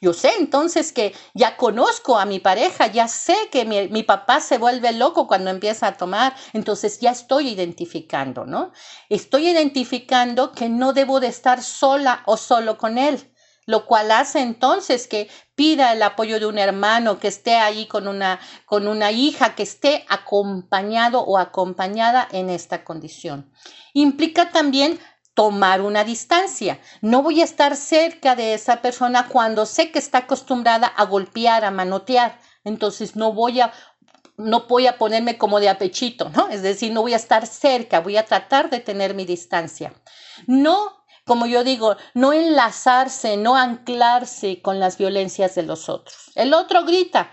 Yo 0.02 0.14
sé 0.14 0.32
entonces 0.40 0.94
que 0.94 1.14
ya 1.34 1.58
conozco 1.58 2.18
a 2.18 2.26
mi 2.26 2.40
pareja, 2.40 2.88
ya 2.88 3.08
sé 3.08 3.36
que 3.52 3.66
mi, 3.66 3.90
mi, 3.90 4.02
papá 4.02 4.40
se 4.40 4.58
vuelve 4.58 4.94
loco 4.94 5.28
cuando 5.28 5.52
empieza 5.52 5.88
a 5.88 5.98
tomar, 5.98 6.34
entonces 6.54 7.00
ya 7.00 7.12
estoy 7.12 7.50
identificando, 7.50 8.46
¿no? 8.46 8.72
Estoy 9.10 9.50
identificando 9.50 10.54
que 10.54 10.70
no 10.70 10.94
debo 10.94 11.20
de 11.20 11.28
estar 11.28 11.62
sola 11.62 12.24
o 12.26 12.38
solo 12.38 12.78
con 12.78 12.98
él, 12.98 13.35
lo 13.66 13.86
cual 13.86 14.12
hace 14.12 14.42
entonces 14.42 15.08
que 15.08 15.30
pida 15.56 15.94
el 15.94 16.04
apoyo 16.04 16.40
de 16.40 16.46
un 16.46 16.58
hermano, 16.58 17.20
que 17.20 17.28
esté 17.28 17.56
ahí 17.56 17.88
con 17.88 18.08
una, 18.08 18.40
con 18.66 18.88
una 18.88 19.12
hija, 19.12 19.56
que 19.56 19.64
esté 19.64 20.06
acompañado 20.08 21.22
o 21.22 21.38
acompañada 21.38 22.28
en 22.32 22.50
esta 22.50 22.84
condición. 22.84 23.52
Implica 23.94 24.52
también 24.52 25.00
tomar 25.34 25.82
una 25.82 26.04
distancia. 26.04 26.80
No 27.02 27.22
voy 27.22 27.42
a 27.42 27.44
estar 27.44 27.76
cerca 27.76 28.36
de 28.36 28.54
esa 28.54 28.82
persona 28.82 29.28
cuando 29.28 29.66
sé 29.66 29.92
que 29.92 30.00
está 30.00 30.20
acostumbrada 30.20 30.88
a 30.88 31.06
golpear, 31.06 31.66
a 31.66 31.72
manotear. 31.72 32.40
Entonces 32.64 33.16
no 33.16 33.34
voy 33.34 33.62
a 33.62 33.72
no 34.38 34.66
voy 34.68 34.88
a 34.88 34.98
ponerme 34.98 35.38
como 35.38 35.60
de 35.60 35.70
apechito, 35.70 36.30
¿no? 36.30 36.50
Es 36.50 36.62
decir, 36.62 36.92
no 36.92 37.02
voy 37.02 37.14
a 37.14 37.18
estar 37.18 37.48
cerca, 37.48 38.02
voy 38.02 38.18
a 38.18 38.26
tratar 38.26 38.70
de 38.70 38.80
tener 38.80 39.14
mi 39.14 39.26
distancia. 39.26 39.94
No, 40.46 41.05
como 41.26 41.46
yo 41.48 41.64
digo, 41.64 41.98
no 42.14 42.34
enlazarse, 42.34 43.38
no 43.38 43.56
anclarse 43.56 44.62
con 44.62 44.80
las 44.80 44.98
violencias 44.98 45.56
de 45.56 45.64
los 45.64 45.90
otros. 45.90 46.32
El 46.36 46.54
otro 46.54 46.86
grita, 46.86 47.32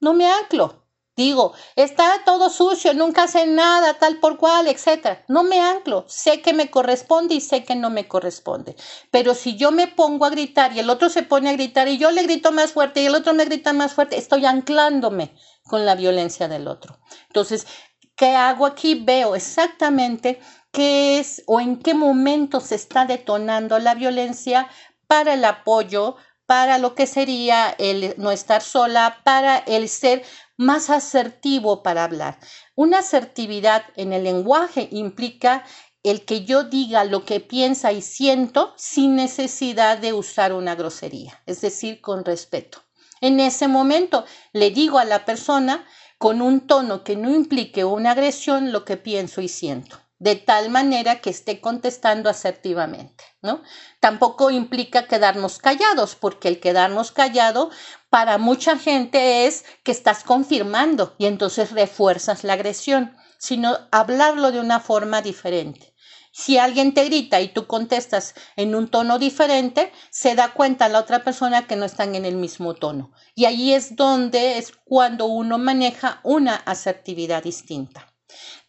no 0.00 0.12
me 0.12 0.30
anclo, 0.30 0.88
Digo, 1.18 1.52
está 1.74 2.22
todo 2.24 2.48
sucio, 2.48 2.94
nunca 2.94 3.24
hace 3.24 3.44
nada, 3.44 3.94
tal 3.94 4.20
por 4.20 4.36
cual, 4.36 4.68
etc. 4.68 5.24
No 5.26 5.42
me 5.42 5.58
anclo, 5.58 6.04
sé 6.06 6.42
que 6.42 6.52
me 6.52 6.70
corresponde 6.70 7.34
y 7.34 7.40
sé 7.40 7.64
que 7.64 7.74
no 7.74 7.90
me 7.90 8.06
corresponde. 8.06 8.76
Pero 9.10 9.34
si 9.34 9.56
yo 9.56 9.72
me 9.72 9.88
pongo 9.88 10.26
a 10.26 10.30
gritar 10.30 10.72
y 10.74 10.78
el 10.78 10.88
otro 10.88 11.08
se 11.08 11.24
pone 11.24 11.50
a 11.50 11.54
gritar 11.54 11.88
y 11.88 11.98
yo 11.98 12.12
le 12.12 12.22
grito 12.22 12.52
más 12.52 12.70
fuerte 12.70 13.02
y 13.02 13.06
el 13.06 13.16
otro 13.16 13.34
me 13.34 13.46
grita 13.46 13.72
más 13.72 13.94
fuerte, 13.94 14.16
estoy 14.16 14.46
anclándome 14.46 15.34
con 15.64 15.84
la 15.84 15.96
violencia 15.96 16.46
del 16.46 16.68
otro. 16.68 17.00
Entonces, 17.26 17.66
¿qué 18.14 18.36
hago 18.36 18.64
aquí? 18.64 18.94
Veo 18.94 19.34
exactamente 19.34 20.38
qué 20.78 21.18
es 21.18 21.42
o 21.46 21.58
en 21.58 21.80
qué 21.80 21.92
momento 21.92 22.60
se 22.60 22.76
está 22.76 23.04
detonando 23.04 23.80
la 23.80 23.96
violencia 23.96 24.68
para 25.08 25.34
el 25.34 25.44
apoyo, 25.44 26.14
para 26.46 26.78
lo 26.78 26.94
que 26.94 27.08
sería 27.08 27.74
el 27.78 28.14
no 28.16 28.30
estar 28.30 28.62
sola, 28.62 29.22
para 29.24 29.58
el 29.58 29.88
ser 29.88 30.22
más 30.56 30.88
asertivo 30.88 31.82
para 31.82 32.04
hablar. 32.04 32.38
Una 32.76 33.00
asertividad 33.00 33.86
en 33.96 34.12
el 34.12 34.22
lenguaje 34.22 34.88
implica 34.92 35.64
el 36.04 36.24
que 36.24 36.44
yo 36.44 36.62
diga 36.62 37.02
lo 37.02 37.24
que 37.24 37.40
piensa 37.40 37.90
y 37.90 38.00
siento 38.00 38.72
sin 38.76 39.16
necesidad 39.16 39.98
de 39.98 40.12
usar 40.12 40.52
una 40.52 40.76
grosería, 40.76 41.42
es 41.46 41.60
decir, 41.60 42.00
con 42.00 42.24
respeto. 42.24 42.84
En 43.20 43.40
ese 43.40 43.66
momento 43.66 44.24
le 44.52 44.70
digo 44.70 45.00
a 45.00 45.04
la 45.04 45.24
persona 45.24 45.84
con 46.18 46.40
un 46.40 46.68
tono 46.68 47.02
que 47.02 47.16
no 47.16 47.34
implique 47.34 47.84
una 47.84 48.12
agresión 48.12 48.70
lo 48.70 48.84
que 48.84 48.96
pienso 48.96 49.40
y 49.40 49.48
siento 49.48 49.98
de 50.18 50.36
tal 50.36 50.70
manera 50.70 51.20
que 51.20 51.30
esté 51.30 51.60
contestando 51.60 52.28
asertivamente, 52.28 53.24
¿no? 53.40 53.62
Tampoco 54.00 54.50
implica 54.50 55.06
quedarnos 55.06 55.58
callados, 55.58 56.16
porque 56.16 56.48
el 56.48 56.60
quedarnos 56.60 57.12
callado 57.12 57.70
para 58.10 58.38
mucha 58.38 58.78
gente 58.78 59.46
es 59.46 59.64
que 59.84 59.92
estás 59.92 60.24
confirmando 60.24 61.14
y 61.18 61.26
entonces 61.26 61.70
refuerzas 61.72 62.44
la 62.44 62.54
agresión, 62.54 63.16
sino 63.38 63.78
hablarlo 63.92 64.50
de 64.50 64.60
una 64.60 64.80
forma 64.80 65.22
diferente. 65.22 65.94
Si 66.32 66.58
alguien 66.58 66.94
te 66.94 67.04
grita 67.04 67.40
y 67.40 67.48
tú 67.48 67.66
contestas 67.66 68.34
en 68.56 68.74
un 68.74 68.88
tono 68.88 69.18
diferente, 69.18 69.92
se 70.10 70.34
da 70.34 70.52
cuenta 70.52 70.88
la 70.88 71.00
otra 71.00 71.24
persona 71.24 71.66
que 71.66 71.74
no 71.74 71.84
están 71.84 72.14
en 72.14 72.24
el 72.24 72.36
mismo 72.36 72.74
tono. 72.74 73.12
Y 73.34 73.46
ahí 73.46 73.72
es 73.72 73.96
donde 73.96 74.58
es 74.58 74.72
cuando 74.84 75.26
uno 75.26 75.58
maneja 75.58 76.20
una 76.22 76.54
asertividad 76.54 77.42
distinta. 77.42 78.12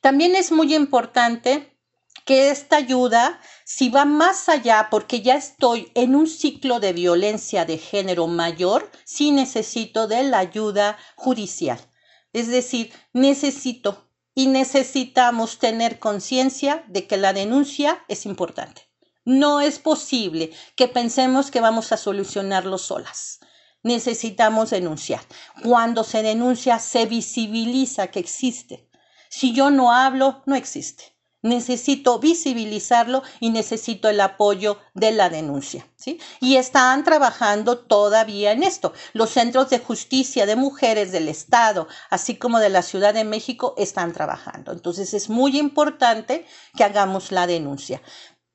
También 0.01 0.35
es 0.35 0.51
muy 0.51 0.73
importante 0.73 1.75
que 2.25 2.51
esta 2.51 2.77
ayuda, 2.77 3.39
si 3.65 3.89
va 3.89 4.05
más 4.05 4.49
allá, 4.49 4.87
porque 4.89 5.21
ya 5.21 5.35
estoy 5.35 5.91
en 5.93 6.15
un 6.15 6.27
ciclo 6.27 6.79
de 6.79 6.93
violencia 6.93 7.65
de 7.65 7.77
género 7.77 8.27
mayor, 8.27 8.89
sí 9.03 9.31
necesito 9.31 10.07
de 10.07 10.23
la 10.23 10.39
ayuda 10.39 10.97
judicial. 11.15 11.79
Es 12.31 12.47
decir, 12.47 12.93
necesito 13.13 14.07
y 14.35 14.47
necesitamos 14.47 15.59
tener 15.59 15.99
conciencia 15.99 16.85
de 16.87 17.07
que 17.07 17.17
la 17.17 17.33
denuncia 17.33 18.05
es 18.07 18.25
importante. 18.25 18.89
No 19.25 19.59
es 19.59 19.79
posible 19.79 20.51
que 20.75 20.87
pensemos 20.87 21.51
que 21.51 21.59
vamos 21.59 21.91
a 21.91 21.97
solucionarlo 21.97 22.77
solas. 22.77 23.39
Necesitamos 23.83 24.69
denunciar. 24.69 25.21
Cuando 25.63 26.03
se 26.03 26.21
denuncia, 26.21 26.79
se 26.79 27.05
visibiliza 27.05 28.07
que 28.07 28.19
existe 28.19 28.88
si 29.29 29.53
yo 29.53 29.69
no 29.69 29.93
hablo, 29.93 30.41
no 30.45 30.55
existe. 30.55 31.15
Necesito 31.41 32.19
visibilizarlo 32.19 33.23
y 33.39 33.51
necesito 33.51 34.09
el 34.09 34.19
apoyo 34.19 34.77
de 34.93 35.11
la 35.11 35.29
denuncia. 35.29 35.87
¿sí? 35.95 36.19
Y 36.41 36.57
están 36.57 37.05
trabajando 37.05 37.79
todavía 37.79 38.51
en 38.51 38.63
esto. 38.63 38.91
Los 39.13 39.29
centros 39.29 39.69
de 39.69 39.79
justicia 39.79 40.45
de 40.45 40.57
mujeres 40.57 41.13
del 41.13 41.29
Estado, 41.29 41.87
así 42.09 42.35
como 42.35 42.59
de 42.59 42.69
la 42.69 42.81
Ciudad 42.81 43.13
de 43.13 43.23
México, 43.23 43.73
están 43.77 44.11
trabajando. 44.11 44.73
Entonces 44.73 45.13
es 45.13 45.29
muy 45.29 45.57
importante 45.57 46.45
que 46.75 46.83
hagamos 46.83 47.31
la 47.31 47.47
denuncia. 47.47 48.01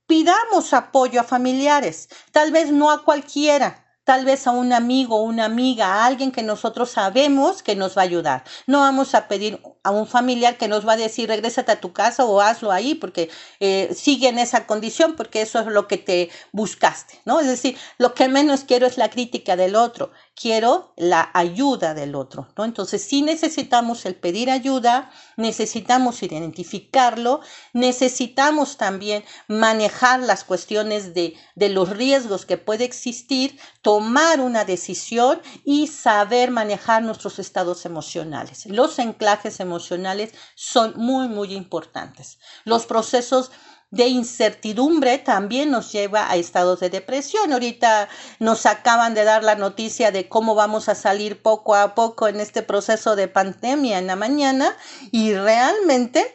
Pidamos 0.07 0.75
apoyo 0.75 1.23
a 1.23 1.25
familiares, 1.25 2.11
tal 2.33 2.53
vez 2.53 2.71
no 2.71 2.91
a 2.91 3.03
cualquiera, 3.05 3.84
tal 4.05 4.25
vez 4.25 4.47
a 4.47 4.53
un 4.53 4.73
amigo 4.73 5.23
una 5.23 5.47
amiga, 5.47 5.87
a 5.87 6.07
alguien 6.07 6.31
que 6.31 6.43
nosotros 6.43 6.91
sabemos 6.91 7.63
que 7.63 7.75
nos 7.75 7.97
va 7.97 8.03
a 8.03 8.05
ayudar. 8.05 8.45
No 8.67 8.81
vamos 8.81 9.15
a 9.15 9.29
pedir 9.29 9.61
a 9.83 9.91
un 9.91 10.07
familiar 10.07 10.57
que 10.57 10.69
nos 10.69 10.87
va 10.87 10.93
a 10.93 10.97
decir, 10.97 11.29
regrésate 11.29 11.73
a 11.73 11.81
tu 11.81 11.93
casa 11.93 12.25
o 12.25 12.41
hazlo 12.41 12.73
ahí, 12.73 12.95
porque 12.95 13.31
eh, 13.61 13.91
sigue 13.95 14.29
en 14.29 14.39
esa 14.39 14.67
condición, 14.67 15.15
porque 15.17 15.43
eso 15.43 15.61
es 15.61 15.67
lo 15.67 15.89
que 15.89 15.99
te 15.99 16.31
buscaste, 16.53 17.21
¿no? 17.25 17.41
Es 17.41 17.47
decir, 17.47 17.77
lo 17.99 18.15
que 18.15 18.29
menos 18.29 18.65
quiero 18.65 18.87
es 18.87 18.97
la 18.97 19.11
crítica 19.11 19.57
del 19.57 19.77
otro, 19.77 20.11
quiero 20.35 20.93
la 20.97 21.31
ayuda 21.35 21.95
del 21.95 22.15
otro, 22.15 22.49
¿no? 22.57 22.65
Entonces, 22.65 23.03
sí 23.03 23.23
necesitamos 23.23 24.07
el 24.07 24.15
pedir 24.15 24.51
ayuda, 24.51 25.11
necesitamos 25.37 26.23
identificarlo, 26.23 27.41
necesitamos 27.73 28.77
también 28.77 29.25
manejar 29.49 30.21
las 30.21 30.45
cuestiones 30.45 31.15
de, 31.15 31.35
de 31.55 31.69
los 31.69 31.91
riesgos 31.91 32.47
que 32.47 32.57
puede 32.57 32.85
existir, 32.85 33.59
tomar 33.95 34.41
una 34.41 34.65
decisión 34.65 35.41
y 35.65 35.87
saber 35.87 36.51
manejar 36.51 37.05
nuestros 37.05 37.39
estados 37.39 37.87
emocionales. 37.87 38.67
Los 38.67 38.99
enclajes 38.99 39.61
emocionales 39.61 40.35
son 40.57 40.95
muy, 40.97 41.29
muy 41.29 41.55
importantes. 41.55 42.41
Los 42.65 42.87
procesos 42.87 43.53
de 43.93 44.09
incertidumbre 44.09 45.19
también 45.19 45.71
nos 45.71 45.93
lleva 45.93 46.29
a 46.29 46.35
estados 46.35 46.81
de 46.81 46.91
depresión. 46.91 47.53
Ahorita 47.53 48.09
nos 48.41 48.67
acaban 48.67 49.15
de 49.15 49.23
dar 49.23 49.45
la 49.45 49.55
noticia 49.55 50.11
de 50.11 50.29
cómo 50.29 50.57
vamos 50.57 50.89
a 50.89 50.97
salir 50.97 51.41
poco 51.41 51.77
a 51.77 51.95
poco 51.95 52.27
en 52.27 52.41
este 52.41 52.63
proceso 52.63 53.15
de 53.15 53.29
pandemia 53.29 54.01
en 54.01 54.09
la 54.09 54.17
mañana 54.17 54.77
y 55.13 55.35
realmente 55.35 56.35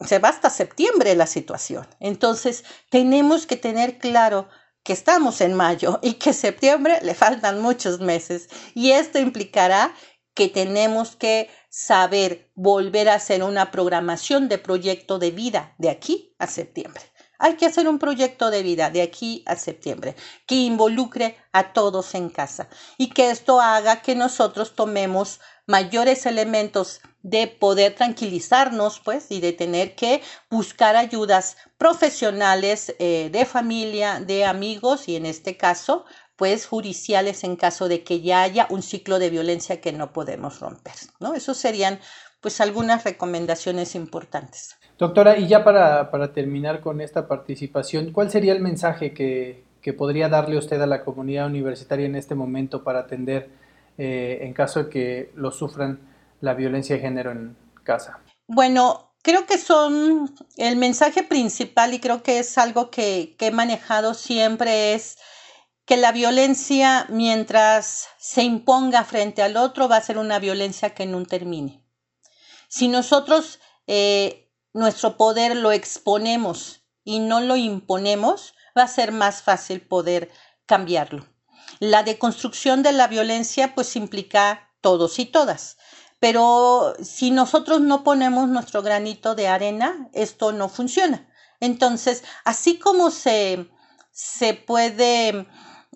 se 0.00 0.18
va 0.18 0.30
hasta 0.30 0.48
septiembre 0.48 1.14
la 1.14 1.26
situación. 1.26 1.86
Entonces 2.00 2.64
tenemos 2.88 3.46
que 3.46 3.56
tener 3.56 3.98
claro 3.98 4.48
que 4.86 4.92
estamos 4.92 5.40
en 5.40 5.52
mayo 5.52 5.98
y 6.00 6.14
que 6.14 6.32
septiembre 6.32 7.00
le 7.02 7.14
faltan 7.14 7.60
muchos 7.60 7.98
meses 7.98 8.48
y 8.72 8.92
esto 8.92 9.18
implicará 9.18 9.92
que 10.32 10.48
tenemos 10.48 11.16
que 11.16 11.50
saber 11.68 12.52
volver 12.54 13.08
a 13.08 13.14
hacer 13.14 13.42
una 13.42 13.72
programación 13.72 14.48
de 14.48 14.58
proyecto 14.58 15.18
de 15.18 15.32
vida 15.32 15.74
de 15.78 15.90
aquí 15.90 16.36
a 16.38 16.46
septiembre. 16.46 17.02
Hay 17.38 17.56
que 17.56 17.66
hacer 17.66 17.88
un 17.88 17.98
proyecto 17.98 18.50
de 18.50 18.62
vida 18.62 18.90
de 18.90 19.02
aquí 19.02 19.42
a 19.46 19.56
septiembre 19.56 20.16
que 20.46 20.54
involucre 20.54 21.36
a 21.52 21.72
todos 21.72 22.14
en 22.14 22.28
casa 22.28 22.68
y 22.98 23.10
que 23.10 23.30
esto 23.30 23.60
haga 23.60 24.02
que 24.02 24.14
nosotros 24.14 24.74
tomemos 24.74 25.40
mayores 25.66 26.26
elementos 26.26 27.00
de 27.22 27.48
poder 27.48 27.96
tranquilizarnos, 27.96 29.00
pues, 29.00 29.26
y 29.30 29.40
de 29.40 29.52
tener 29.52 29.96
que 29.96 30.22
buscar 30.48 30.94
ayudas 30.94 31.56
profesionales 31.76 32.94
eh, 33.00 33.30
de 33.32 33.44
familia, 33.44 34.20
de 34.20 34.44
amigos 34.44 35.08
y 35.08 35.16
en 35.16 35.26
este 35.26 35.56
caso, 35.56 36.04
pues, 36.36 36.66
judiciales 36.66 37.42
en 37.42 37.56
caso 37.56 37.88
de 37.88 38.04
que 38.04 38.20
ya 38.20 38.42
haya 38.42 38.68
un 38.70 38.82
ciclo 38.82 39.18
de 39.18 39.30
violencia 39.30 39.80
que 39.80 39.92
no 39.92 40.12
podemos 40.12 40.60
romper, 40.60 40.94
¿no? 41.18 41.34
Esos 41.34 41.56
serían, 41.56 41.98
pues, 42.40 42.60
algunas 42.60 43.02
recomendaciones 43.02 43.96
importantes. 43.96 44.76
Doctora, 44.98 45.36
y 45.36 45.46
ya 45.46 45.62
para, 45.62 46.32
terminar 46.32 46.80
con 46.80 47.00
esta 47.00 47.28
participación, 47.28 48.12
¿cuál 48.12 48.30
sería 48.30 48.52
el 48.52 48.60
mensaje 48.60 49.12
que, 49.12 49.64
podría 49.96 50.28
darle 50.28 50.58
usted 50.58 50.82
a 50.82 50.86
la 50.86 51.04
comunidad 51.04 51.46
universitaria 51.46 52.06
en 52.06 52.16
este 52.16 52.34
momento 52.34 52.82
para 52.82 52.98
atender 52.98 53.50
eh, 53.98 54.40
en 54.42 54.52
caso 54.52 54.82
de 54.82 54.90
que 54.90 55.30
lo 55.36 55.52
sufran 55.52 56.00
la 56.40 56.54
violencia 56.54 56.96
de 56.96 57.02
género 57.02 57.30
en 57.30 57.56
casa? 57.84 58.18
Bueno, 58.48 59.12
creo 59.22 59.46
que 59.46 59.58
son 59.58 60.34
el 60.56 60.74
mensaje 60.74 61.22
principal 61.22 61.94
y 61.94 62.00
creo 62.00 62.24
que 62.24 62.40
es 62.40 62.58
algo 62.58 62.90
que, 62.90 63.36
que 63.38 63.46
he 63.46 63.50
manejado 63.52 64.14
siempre 64.14 64.94
es 64.94 65.18
que 65.84 65.96
la 65.96 66.10
violencia 66.10 67.06
mientras 67.08 68.08
se 68.18 68.42
imponga 68.42 69.04
frente 69.04 69.42
al 69.42 69.56
otro 69.56 69.88
va 69.88 69.98
a 69.98 70.02
ser 70.02 70.18
una 70.18 70.40
violencia 70.40 70.94
que 70.94 71.06
no 71.06 71.24
termine. 71.24 71.80
Si 72.66 72.88
nosotros 72.88 73.60
eh, 73.86 74.45
nuestro 74.76 75.16
poder 75.16 75.56
lo 75.56 75.72
exponemos 75.72 76.82
y 77.02 77.18
no 77.18 77.40
lo 77.40 77.56
imponemos, 77.56 78.54
va 78.76 78.82
a 78.82 78.88
ser 78.88 79.10
más 79.10 79.42
fácil 79.42 79.80
poder 79.80 80.30
cambiarlo. 80.66 81.26
La 81.80 82.02
deconstrucción 82.02 82.82
de 82.82 82.92
la 82.92 83.08
violencia 83.08 83.74
pues 83.74 83.96
implica 83.96 84.70
todos 84.82 85.18
y 85.18 85.24
todas, 85.24 85.78
pero 86.20 86.94
si 87.02 87.30
nosotros 87.30 87.80
no 87.80 88.04
ponemos 88.04 88.48
nuestro 88.48 88.82
granito 88.82 89.34
de 89.34 89.48
arena, 89.48 90.08
esto 90.12 90.52
no 90.52 90.68
funciona. 90.68 91.26
Entonces, 91.58 92.22
así 92.44 92.78
como 92.78 93.10
se, 93.10 93.70
se 94.12 94.52
puede 94.52 95.46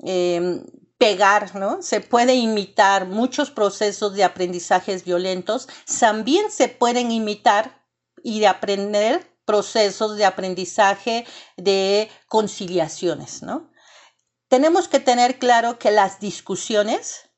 em, 0.02 0.64
pegar, 0.96 1.54
¿no? 1.54 1.82
Se 1.82 2.00
puede 2.00 2.34
imitar 2.34 3.06
muchos 3.06 3.50
procesos 3.50 4.14
de 4.14 4.24
aprendizajes 4.24 5.04
violentos, 5.04 5.68
también 5.98 6.50
se 6.50 6.68
pueden 6.68 7.10
imitar 7.10 7.79
y 8.22 8.40
de 8.40 8.46
aprender 8.46 9.30
procesos 9.44 10.16
de 10.16 10.24
aprendizaje 10.24 11.26
de 11.56 12.08
conciliaciones, 12.28 13.42
¿no? 13.42 13.70
Tenemos 14.48 14.88
que 14.88 15.00
tener 15.00 15.38
claro 15.38 15.78
que 15.78 15.90
las 15.90 16.20
discusiones 16.20 17.30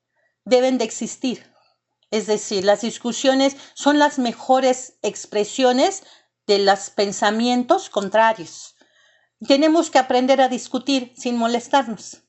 deben 0.44 0.78
de 0.78 0.84
existir. 0.84 1.50
Es 2.10 2.26
decir, 2.26 2.64
las 2.64 2.82
discusiones 2.82 3.56
son 3.74 3.98
las 3.98 4.18
mejores 4.18 4.98
expresiones 5.02 6.02
de 6.46 6.58
los 6.58 6.90
pensamientos 6.90 7.88
contrarios. 7.88 8.76
Tenemos 9.46 9.90
que 9.90 9.98
aprender 9.98 10.40
a 10.40 10.48
discutir 10.48 11.12
sin 11.16 11.36
molestarnos. 11.36 12.22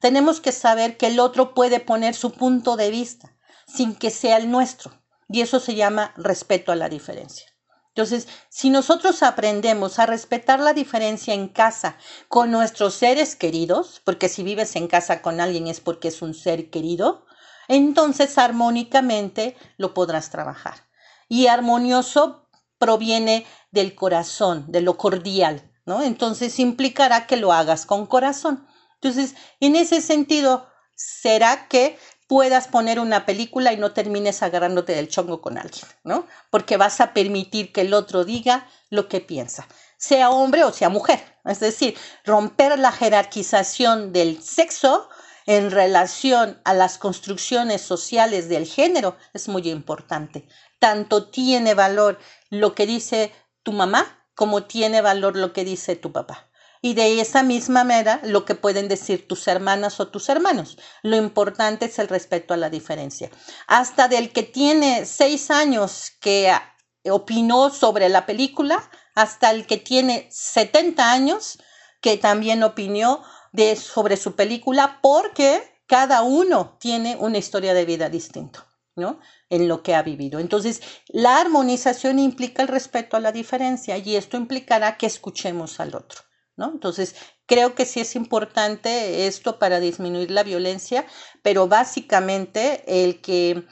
Tenemos 0.00 0.40
que 0.40 0.52
saber 0.52 0.96
que 0.96 1.06
el 1.08 1.20
otro 1.20 1.54
puede 1.54 1.80
poner 1.80 2.14
su 2.14 2.32
punto 2.32 2.76
de 2.76 2.90
vista 2.90 3.36
sin 3.66 3.94
que 3.94 4.10
sea 4.10 4.36
el 4.36 4.50
nuestro. 4.50 5.02
Y 5.28 5.42
eso 5.42 5.60
se 5.60 5.74
llama 5.74 6.12
respeto 6.16 6.72
a 6.72 6.76
la 6.76 6.88
diferencia. 6.88 7.49
Entonces, 7.94 8.28
si 8.48 8.70
nosotros 8.70 9.22
aprendemos 9.22 9.98
a 9.98 10.06
respetar 10.06 10.60
la 10.60 10.72
diferencia 10.72 11.34
en 11.34 11.48
casa 11.48 11.96
con 12.28 12.50
nuestros 12.50 12.94
seres 12.94 13.34
queridos, 13.34 14.00
porque 14.04 14.28
si 14.28 14.42
vives 14.44 14.76
en 14.76 14.86
casa 14.86 15.22
con 15.22 15.40
alguien 15.40 15.66
es 15.66 15.80
porque 15.80 16.08
es 16.08 16.22
un 16.22 16.34
ser 16.34 16.70
querido, 16.70 17.26
entonces 17.66 18.38
armónicamente 18.38 19.56
lo 19.76 19.92
podrás 19.92 20.30
trabajar. 20.30 20.88
Y 21.28 21.48
armonioso 21.48 22.48
proviene 22.78 23.44
del 23.70 23.94
corazón, 23.94 24.66
de 24.68 24.80
lo 24.80 24.96
cordial, 24.96 25.70
¿no? 25.84 26.02
Entonces 26.02 26.58
implicará 26.58 27.26
que 27.26 27.36
lo 27.36 27.52
hagas 27.52 27.86
con 27.86 28.06
corazón. 28.06 28.66
Entonces, 28.94 29.34
en 29.60 29.76
ese 29.76 30.00
sentido, 30.00 30.68
será 30.94 31.68
que 31.68 31.98
puedas 32.30 32.68
poner 32.68 33.00
una 33.00 33.26
película 33.26 33.72
y 33.72 33.76
no 33.76 33.90
termines 33.90 34.44
agarrándote 34.44 34.94
del 34.94 35.08
chongo 35.08 35.40
con 35.40 35.58
alguien, 35.58 35.84
¿no? 36.04 36.28
Porque 36.50 36.76
vas 36.76 37.00
a 37.00 37.12
permitir 37.12 37.72
que 37.72 37.80
el 37.80 37.92
otro 37.92 38.24
diga 38.24 38.68
lo 38.88 39.08
que 39.08 39.20
piensa, 39.20 39.66
sea 39.96 40.30
hombre 40.30 40.62
o 40.62 40.72
sea 40.72 40.90
mujer. 40.90 41.20
Es 41.44 41.58
decir, 41.58 41.98
romper 42.24 42.78
la 42.78 42.92
jerarquización 42.92 44.12
del 44.12 44.40
sexo 44.40 45.08
en 45.46 45.72
relación 45.72 46.60
a 46.62 46.72
las 46.72 46.98
construcciones 46.98 47.80
sociales 47.80 48.48
del 48.48 48.64
género 48.64 49.16
es 49.34 49.48
muy 49.48 49.68
importante. 49.68 50.46
Tanto 50.78 51.30
tiene 51.30 51.74
valor 51.74 52.20
lo 52.48 52.76
que 52.76 52.86
dice 52.86 53.32
tu 53.64 53.72
mamá 53.72 54.06
como 54.36 54.62
tiene 54.62 55.00
valor 55.00 55.34
lo 55.34 55.52
que 55.52 55.64
dice 55.64 55.96
tu 55.96 56.12
papá 56.12 56.49
y 56.82 56.94
de 56.94 57.20
esa 57.20 57.42
misma 57.42 57.84
manera 57.84 58.20
lo 58.24 58.44
que 58.44 58.54
pueden 58.54 58.88
decir 58.88 59.28
tus 59.28 59.46
hermanas 59.48 60.00
o 60.00 60.08
tus 60.08 60.28
hermanos. 60.28 60.78
Lo 61.02 61.16
importante 61.16 61.86
es 61.86 61.98
el 61.98 62.08
respeto 62.08 62.54
a 62.54 62.56
la 62.56 62.70
diferencia. 62.70 63.30
Hasta 63.66 64.08
del 64.08 64.32
que 64.32 64.42
tiene 64.42 65.04
seis 65.04 65.50
años 65.50 66.12
que 66.20 66.52
opinó 67.10 67.70
sobre 67.70 68.08
la 68.08 68.26
película, 68.26 68.90
hasta 69.14 69.50
el 69.50 69.66
que 69.66 69.76
tiene 69.76 70.28
70 70.30 71.10
años 71.10 71.58
que 72.00 72.16
también 72.16 72.62
opinó 72.62 73.22
de, 73.52 73.76
sobre 73.76 74.16
su 74.16 74.34
película, 74.34 75.00
porque 75.02 75.62
cada 75.86 76.22
uno 76.22 76.78
tiene 76.80 77.16
una 77.16 77.38
historia 77.38 77.74
de 77.74 77.84
vida 77.84 78.08
distinta. 78.08 78.66
¿no? 78.96 79.18
en 79.48 79.66
lo 79.66 79.82
que 79.82 79.94
ha 79.94 80.02
vivido. 80.02 80.40
Entonces, 80.40 80.82
la 81.08 81.38
armonización 81.38 82.18
implica 82.18 82.60
el 82.62 82.68
respeto 82.68 83.16
a 83.16 83.20
la 83.20 83.32
diferencia 83.32 83.96
y 83.96 84.16
esto 84.16 84.36
implicará 84.36 84.98
que 84.98 85.06
escuchemos 85.06 85.80
al 85.80 85.94
otro. 85.94 86.20
Entonces, 86.66 87.14
creo 87.46 87.74
que 87.74 87.86
sí 87.86 88.00
es 88.00 88.16
importante 88.16 89.26
esto 89.26 89.58
para 89.58 89.80
disminuir 89.80 90.30
la 90.30 90.42
violencia, 90.42 91.06
pero 91.42 91.68
básicamente 91.68 92.84
el 92.86 93.20
que 93.20 93.64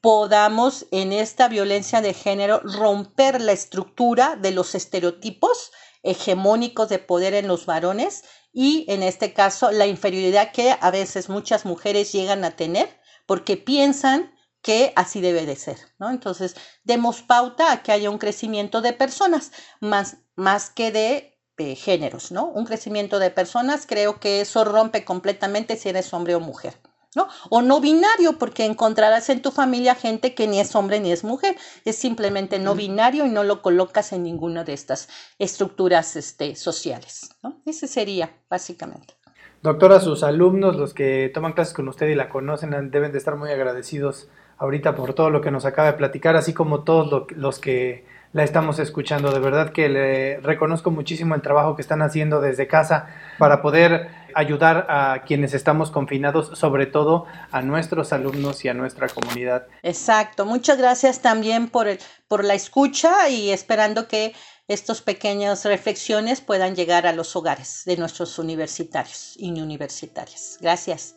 podamos 0.00 0.86
en 0.90 1.12
esta 1.12 1.48
violencia 1.48 2.00
de 2.00 2.12
género 2.12 2.60
romper 2.60 3.40
la 3.40 3.52
estructura 3.52 4.36
de 4.36 4.50
los 4.50 4.74
estereotipos 4.74 5.70
hegemónicos 6.02 6.88
de 6.88 6.98
poder 6.98 7.34
en 7.34 7.46
los 7.46 7.66
varones 7.66 8.24
y 8.52 8.84
en 8.88 9.04
este 9.04 9.32
caso 9.32 9.70
la 9.70 9.86
inferioridad 9.86 10.50
que 10.52 10.76
a 10.80 10.90
veces 10.90 11.28
muchas 11.28 11.64
mujeres 11.64 12.12
llegan 12.12 12.44
a 12.44 12.56
tener 12.56 13.00
porque 13.26 13.56
piensan 13.56 14.34
que 14.62 14.92
así 14.96 15.20
debe 15.20 15.46
de 15.46 15.56
ser, 15.56 15.78
¿no? 15.98 16.10
Entonces, 16.10 16.54
demos 16.84 17.22
pauta 17.22 17.72
a 17.72 17.82
que 17.82 17.92
haya 17.92 18.10
un 18.10 18.18
crecimiento 18.18 18.80
de 18.80 18.92
personas 18.92 19.50
más, 19.80 20.18
más 20.36 20.70
que 20.70 20.92
de 20.92 21.31
géneros, 21.58 22.32
¿no? 22.32 22.46
Un 22.46 22.64
crecimiento 22.64 23.18
de 23.18 23.30
personas, 23.30 23.86
creo 23.86 24.18
que 24.18 24.40
eso 24.40 24.64
rompe 24.64 25.04
completamente 25.04 25.76
si 25.76 25.88
eres 25.88 26.12
hombre 26.12 26.34
o 26.34 26.40
mujer. 26.40 26.74
¿no? 27.14 27.28
O 27.50 27.60
no 27.60 27.80
binario, 27.80 28.38
porque 28.38 28.64
encontrarás 28.64 29.28
en 29.28 29.42
tu 29.42 29.50
familia 29.50 29.94
gente 29.94 30.34
que 30.34 30.46
ni 30.46 30.60
es 30.60 30.74
hombre 30.74 30.98
ni 30.98 31.12
es 31.12 31.24
mujer, 31.24 31.56
es 31.84 31.96
simplemente 31.96 32.58
no 32.58 32.74
binario 32.74 33.26
y 33.26 33.28
no 33.28 33.44
lo 33.44 33.60
colocas 33.60 34.14
en 34.14 34.22
ninguna 34.22 34.64
de 34.64 34.72
estas 34.72 35.10
estructuras 35.38 36.16
este, 36.16 36.56
sociales, 36.56 37.28
¿no? 37.42 37.60
Ese 37.66 37.86
sería 37.86 38.30
básicamente. 38.48 39.14
Doctora, 39.62 40.00
sus 40.00 40.22
alumnos, 40.22 40.76
los 40.76 40.94
que 40.94 41.30
toman 41.32 41.52
clases 41.52 41.74
con 41.74 41.86
usted 41.86 42.08
y 42.08 42.14
la 42.14 42.30
conocen, 42.30 42.90
deben 42.90 43.12
de 43.12 43.18
estar 43.18 43.36
muy 43.36 43.50
agradecidos 43.50 44.28
ahorita 44.56 44.94
por 44.94 45.12
todo 45.12 45.28
lo 45.28 45.42
que 45.42 45.50
nos 45.50 45.66
acaba 45.66 45.92
de 45.92 45.98
platicar, 45.98 46.34
así 46.34 46.54
como 46.54 46.82
todos 46.82 47.30
los 47.30 47.58
que 47.58 48.06
la 48.32 48.44
estamos 48.44 48.78
escuchando. 48.78 49.30
De 49.30 49.40
verdad 49.40 49.72
que 49.72 49.88
le 49.88 50.40
reconozco 50.40 50.90
muchísimo 50.90 51.34
el 51.34 51.42
trabajo 51.42 51.76
que 51.76 51.82
están 51.82 52.02
haciendo 52.02 52.40
desde 52.40 52.66
casa 52.66 53.06
para 53.38 53.62
poder 53.62 54.08
ayudar 54.34 54.86
a 54.88 55.22
quienes 55.26 55.54
estamos 55.54 55.90
confinados, 55.90 56.58
sobre 56.58 56.86
todo 56.86 57.26
a 57.50 57.62
nuestros 57.62 58.12
alumnos 58.12 58.64
y 58.64 58.68
a 58.68 58.74
nuestra 58.74 59.08
comunidad. 59.08 59.66
Exacto. 59.82 60.46
Muchas 60.46 60.78
gracias 60.78 61.20
también 61.20 61.68
por, 61.68 61.86
por 62.28 62.44
la 62.44 62.54
escucha 62.54 63.28
y 63.28 63.50
esperando 63.50 64.08
que 64.08 64.34
estas 64.68 65.02
pequeñas 65.02 65.64
reflexiones 65.64 66.40
puedan 66.40 66.74
llegar 66.74 67.06
a 67.06 67.12
los 67.12 67.36
hogares 67.36 67.82
de 67.84 67.96
nuestros 67.96 68.38
universitarios 68.38 69.34
y 69.36 69.50
universitarias. 69.60 70.58
Gracias. 70.60 71.16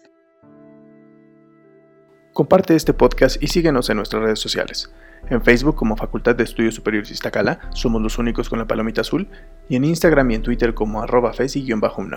Comparte 2.36 2.76
este 2.76 2.94
podcast 2.94 3.42
y 3.42 3.48
síguenos 3.48 3.90
en 3.90 3.96
nuestras 3.96 4.22
redes 4.22 4.40
sociales. 4.40 4.94
En 5.30 5.42
Facebook 5.42 5.78
como 5.78 5.96
Facultad 5.96 6.36
de 6.36 6.44
Estudios 6.44 6.76
Superiores 6.76 7.10
Iztacala, 7.10 7.62
somos 7.74 8.02
los 8.02 8.18
únicos 8.18 8.50
con 8.50 8.60
la 8.60 8.68
palomita 8.68 9.00
azul, 9.00 9.30
y 9.70 9.78
en 9.78 9.86
Instagram 9.86 10.30
y 10.32 10.36
en 10.36 10.42
Twitter 10.42 10.74
como 10.74 11.02
arroba 11.02 11.32
fesi-unam. 11.32 12.12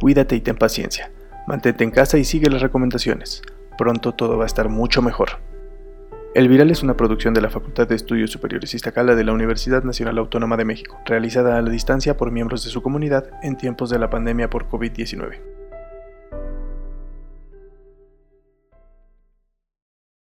Cuídate 0.00 0.34
y 0.34 0.40
ten 0.40 0.56
paciencia. 0.56 1.10
Mantente 1.46 1.84
en 1.84 1.90
casa 1.90 2.16
y 2.16 2.24
sigue 2.24 2.48
las 2.48 2.62
recomendaciones. 2.62 3.42
Pronto 3.76 4.12
todo 4.12 4.38
va 4.38 4.44
a 4.44 4.46
estar 4.46 4.70
mucho 4.70 5.02
mejor. 5.02 5.32
El 6.34 6.48
Viral 6.48 6.70
es 6.70 6.82
una 6.82 6.96
producción 6.96 7.34
de 7.34 7.42
la 7.42 7.50
Facultad 7.50 7.86
de 7.86 7.96
Estudios 7.96 8.30
Superiores 8.30 8.72
Iztacala 8.72 9.14
de 9.14 9.24
la 9.24 9.34
Universidad 9.34 9.84
Nacional 9.84 10.16
Autónoma 10.16 10.56
de 10.56 10.64
México, 10.64 10.98
realizada 11.04 11.58
a 11.58 11.60
la 11.60 11.68
distancia 11.68 12.16
por 12.16 12.30
miembros 12.30 12.64
de 12.64 12.70
su 12.70 12.80
comunidad 12.80 13.26
en 13.42 13.58
tiempos 13.58 13.90
de 13.90 13.98
la 13.98 14.08
pandemia 14.08 14.48
por 14.48 14.70
COVID-19. 14.70 15.63